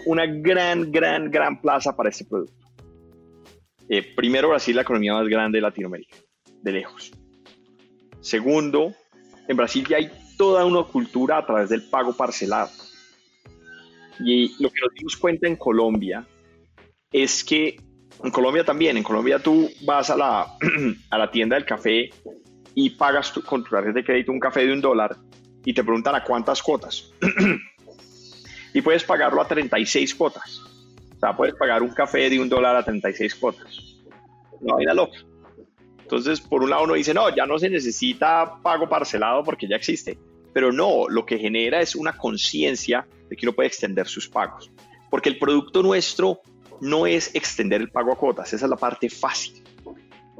[0.04, 2.65] una gran, gran, gran plaza para este producto.
[3.88, 6.16] Eh, primero, Brasil es la economía más grande de Latinoamérica,
[6.62, 7.12] de lejos.
[8.20, 8.94] Segundo,
[9.46, 12.70] en Brasil ya hay toda una cultura a través del pago parcelado.
[14.20, 16.26] Y lo que nos dimos cuenta en Colombia
[17.12, 17.76] es que
[18.22, 20.56] en Colombia también, en Colombia tú vas a la,
[21.10, 22.10] a la tienda del café
[22.74, 25.16] y pagas con tu tarjeta de crédito un café de un dólar
[25.64, 27.10] y te preguntan a cuántas cuotas.
[28.74, 30.60] y puedes pagarlo a 36 cuotas.
[31.16, 34.02] O sea, puedes pagar un café de un dólar a 36 cuotas.
[34.60, 35.18] Una vaina loca.
[36.02, 39.76] Entonces, por un lado uno dice, no, ya no se necesita pago parcelado porque ya
[39.76, 40.18] existe.
[40.52, 44.70] Pero no, lo que genera es una conciencia de que uno puede extender sus pagos.
[45.10, 46.40] Porque el producto nuestro
[46.80, 49.64] no es extender el pago a cuotas, esa es la parte fácil.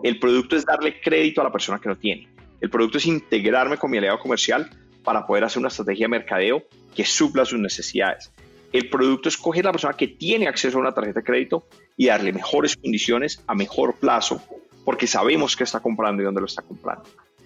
[0.03, 2.29] El producto es darle crédito a la persona que lo tiene.
[2.61, 4.70] El producto es integrarme con mi aliado comercial
[5.03, 6.62] para poder hacer una estrategia de mercadeo
[6.95, 8.33] que supla sus necesidades.
[8.73, 12.07] El producto es coger la persona que tiene acceso a una tarjeta de crédito y
[12.07, 14.43] darle mejores condiciones a mejor plazo,
[14.85, 17.05] porque sabemos qué está comprando y dónde lo está comprando.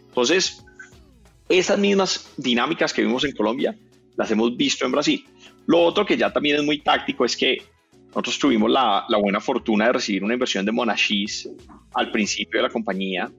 [0.08, 0.64] Entonces,
[1.48, 3.76] esas mismas dinámicas que vimos en Colombia,
[4.16, 5.24] las hemos visto en Brasil.
[5.66, 7.62] Lo otro que ya también es muy táctico es que
[8.08, 11.48] nosotros tuvimos la, la buena fortuna de recibir una inversión de Monashis
[11.94, 13.30] al principio de la compañía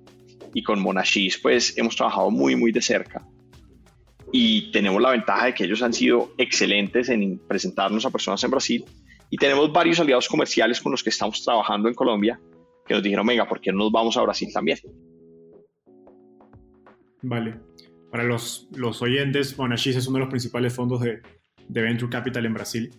[0.54, 3.26] y con Monashis pues hemos trabajado muy muy de cerca
[4.32, 8.52] y tenemos la ventaja de que ellos han sido excelentes en presentarnos a personas en
[8.52, 8.86] Brasil
[9.30, 12.40] y tenemos varios aliados comerciales con los que estamos trabajando en Colombia
[12.86, 14.80] que nos dijeron, venga, ¿por qué no nos vamos a Brasil también?
[17.22, 17.56] Vale.
[18.10, 21.22] Para los, los oyentes, Monashis es uno de los principales fondos de,
[21.70, 22.92] Venture Capital en Brasil.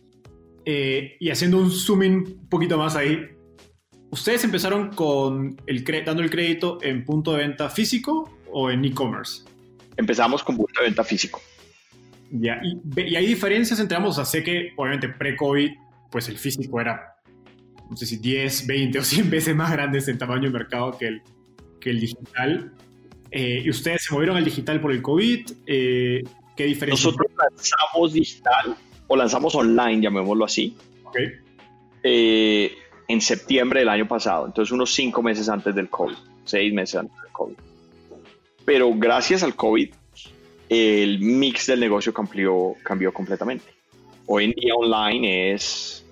[0.64, 3.18] Eh, y haciendo un zooming un poquito más ahí,
[4.11, 9.45] ¿ustedes empezaron con el dando el crédito en punto de venta físico o en e-commerce?
[9.97, 11.40] Empezamos con punto de venta físico.
[12.30, 14.12] Ya, y, hay diferencias entre ambos.
[14.12, 15.70] O sea, sé que obviamente pre-COVID,
[16.11, 17.16] pues el físico era,
[17.90, 21.07] no sé si 10, 20 o 100 veces más grande en tamaño de mercado que
[21.07, 21.22] el,
[21.80, 22.72] que el digital.
[23.30, 25.51] Eh, ¿Y ustedes se movieron al digital por el COVID?
[25.66, 26.22] Eh,
[26.57, 27.11] ¿Qué diferencia?
[27.11, 28.76] Nosotros lanzamos digital
[29.07, 30.76] o lanzamos online, llamémoslo así.
[31.05, 31.32] Okay.
[32.03, 32.72] Eh,
[33.09, 37.20] en septiembre del año pasado, entonces unos cinco meses antes del COVID, seis meses antes
[37.20, 37.72] del COVID
[38.64, 39.90] pero gracias al COVID
[40.68, 43.66] el mix del negocio cambió, cambió completamente.
[44.26, 46.06] Hoy en día online es,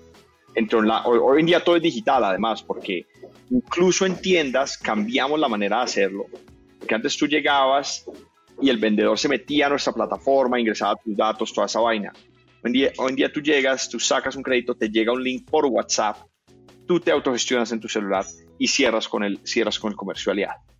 [0.53, 3.07] entre hoy en día todo es digital además, porque
[3.49, 6.27] incluso en tiendas cambiamos la manera de hacerlo.
[6.77, 8.05] Porque antes tú llegabas
[8.61, 12.13] y el vendedor se metía a nuestra plataforma, ingresaba tus datos, toda esa vaina.
[12.63, 15.23] Hoy en, día, hoy en día tú llegas, tú sacas un crédito, te llega un
[15.23, 16.17] link por WhatsApp,
[16.85, 18.25] tú te autogestionas en tu celular
[18.59, 20.70] y cierras con el, cierras con el comercio aliado.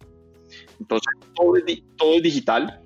[0.81, 2.81] Entonces, todo es, digital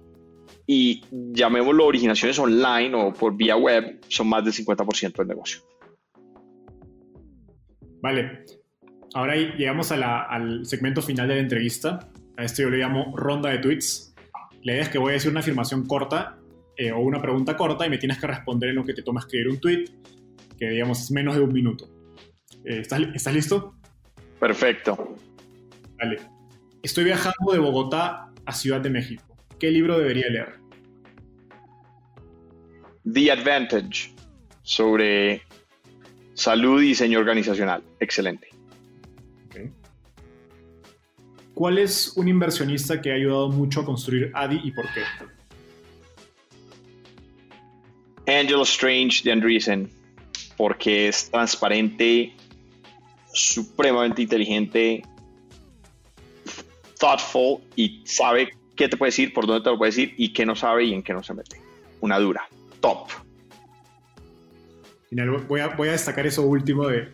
[0.67, 5.61] y llamémoslo originaciones online o por vía web, son más del 50% del negocio.
[8.01, 8.45] Vale.
[9.13, 12.09] Ahora llegamos al segmento final de la entrevista.
[12.35, 14.13] A esto yo le llamo ronda de tweets.
[14.63, 16.37] La idea es que voy a decir una afirmación corta
[16.75, 19.23] eh, o una pregunta corta y me tienes que responder en lo que te tomas
[19.23, 19.85] escribir un tweet,
[20.59, 21.87] que digamos es menos de un minuto.
[22.65, 23.75] Eh, ¿estás, ¿Estás listo?
[24.39, 25.15] Perfecto.
[25.97, 26.34] Vale.
[26.85, 29.23] Estoy viajando de Bogotá a Ciudad de México.
[29.57, 30.59] ¿Qué libro debería leer?
[33.11, 34.13] The Advantage,
[34.61, 35.41] sobre
[36.35, 37.81] salud y diseño organizacional.
[37.99, 38.49] Excelente.
[41.55, 45.01] ¿Cuál es un inversionista que ha ayudado mucho a construir ADI y por qué?
[48.31, 49.89] Angela Strange de Andreessen.
[50.55, 52.35] porque es transparente,
[53.33, 55.01] supremamente inteligente,
[57.05, 60.45] thoughtful y sabe qué te puede decir, por dónde te lo puede decir y qué
[60.45, 61.61] no sabe y en qué no se mete.
[62.01, 62.47] Una dura.
[62.79, 63.07] Top.
[65.47, 67.09] Voy a, voy a destacar eso último de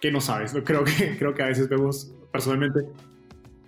[0.00, 0.54] qué no sabes.
[0.64, 2.80] Creo que, creo que a veces vemos personalmente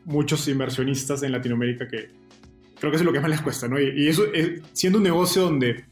[0.05, 2.11] muchos inversionistas en Latinoamérica que
[2.79, 3.81] creo que eso es lo que más les cuesta, ¿no?
[3.81, 5.87] Y, eso, es, siendo un negocio donde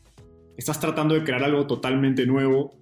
[0.57, 2.77] estás tratando de crear algo totalmente nuevo,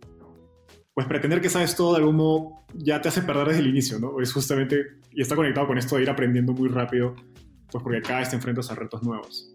[0.95, 3.99] pues pretender que sabes todo de algún modo ya te hace perder desde el inicio,
[3.99, 4.21] ¿no?
[4.21, 7.15] Es justamente, y está conectado con esto de ir aprendiendo muy rápido,
[7.71, 9.55] pues porque cada vez te enfrentas a retos nuevos.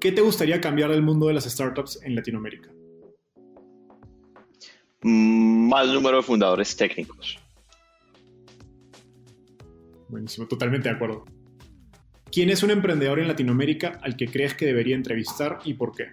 [0.00, 2.70] ¿Qué te gustaría cambiar del mundo de las startups en Latinoamérica?
[5.02, 7.38] Más número de fundadores técnicos.
[10.08, 11.24] Buenísimo, totalmente de acuerdo.
[12.32, 16.08] ¿Quién es un emprendedor en Latinoamérica al que crees que debería entrevistar y por qué?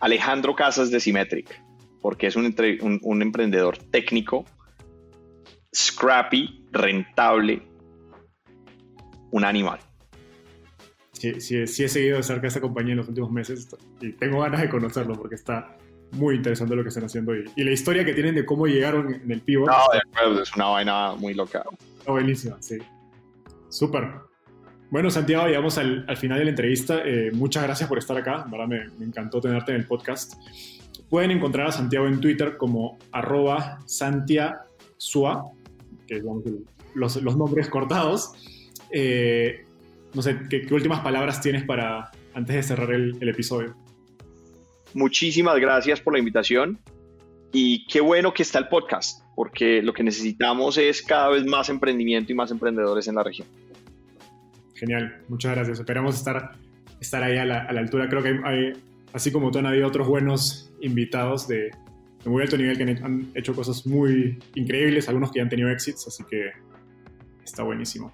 [0.00, 1.62] Alejandro Casas de Symmetric,
[2.06, 2.54] porque es un,
[3.02, 4.44] un, emprendedor técnico,
[5.74, 7.66] scrappy, rentable,
[9.32, 9.80] un animal.
[11.10, 13.68] Sí, sí, sí, he seguido de cerca esa compañía en los últimos meses
[14.00, 15.76] y tengo ganas de conocerlo porque está
[16.12, 19.12] muy interesante lo que están haciendo y, y la historia que tienen de cómo llegaron
[19.12, 19.66] en el pivot.
[19.66, 21.64] No, de acuerdo, es una vaina muy loca.
[21.98, 22.78] Está buenísima, sí.
[23.68, 24.26] Súper.
[24.90, 27.02] Bueno, Santiago, llegamos al, al final de la entrevista.
[27.04, 28.46] Eh, muchas gracias por estar acá.
[28.46, 30.34] Me, me, encantó tenerte en el podcast.
[31.08, 35.50] Pueden encontrar a Santiago en Twitter como arroba santiasua,
[36.06, 36.24] que es
[36.94, 38.32] los, los, nombres cortados.
[38.90, 39.64] Eh,
[40.14, 43.76] no sé, ¿qué, ¿qué, últimas palabras tienes para antes de cerrar el, el episodio?
[44.94, 46.78] Muchísimas gracias por la invitación
[47.52, 51.68] y qué bueno que está el podcast, porque lo que necesitamos es cada vez más
[51.68, 53.48] emprendimiento y más emprendedores en la región.
[54.74, 55.78] Genial, muchas gracias.
[55.78, 56.52] Esperamos estar,
[57.00, 58.08] estar ahí a la, altura.
[58.08, 58.72] Creo que hay,
[59.12, 61.70] así como tú, han habido otros buenos invitados de,
[62.24, 66.06] muy alto nivel que han, hecho cosas muy increíbles, algunos que ya han tenido éxitos,
[66.08, 66.50] así que
[67.44, 68.12] está buenísimo.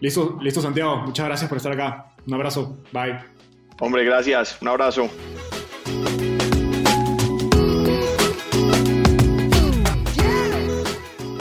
[0.00, 2.14] Listo, listo Santiago, muchas gracias por estar acá.
[2.26, 3.18] Un abrazo, bye.
[3.80, 5.10] Hombre, gracias, un abrazo.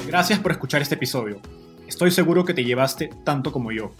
[0.08, 1.40] Gracias por escuchar este episodio.
[1.88, 3.92] Estoy seguro que te llevaste tanto como yo.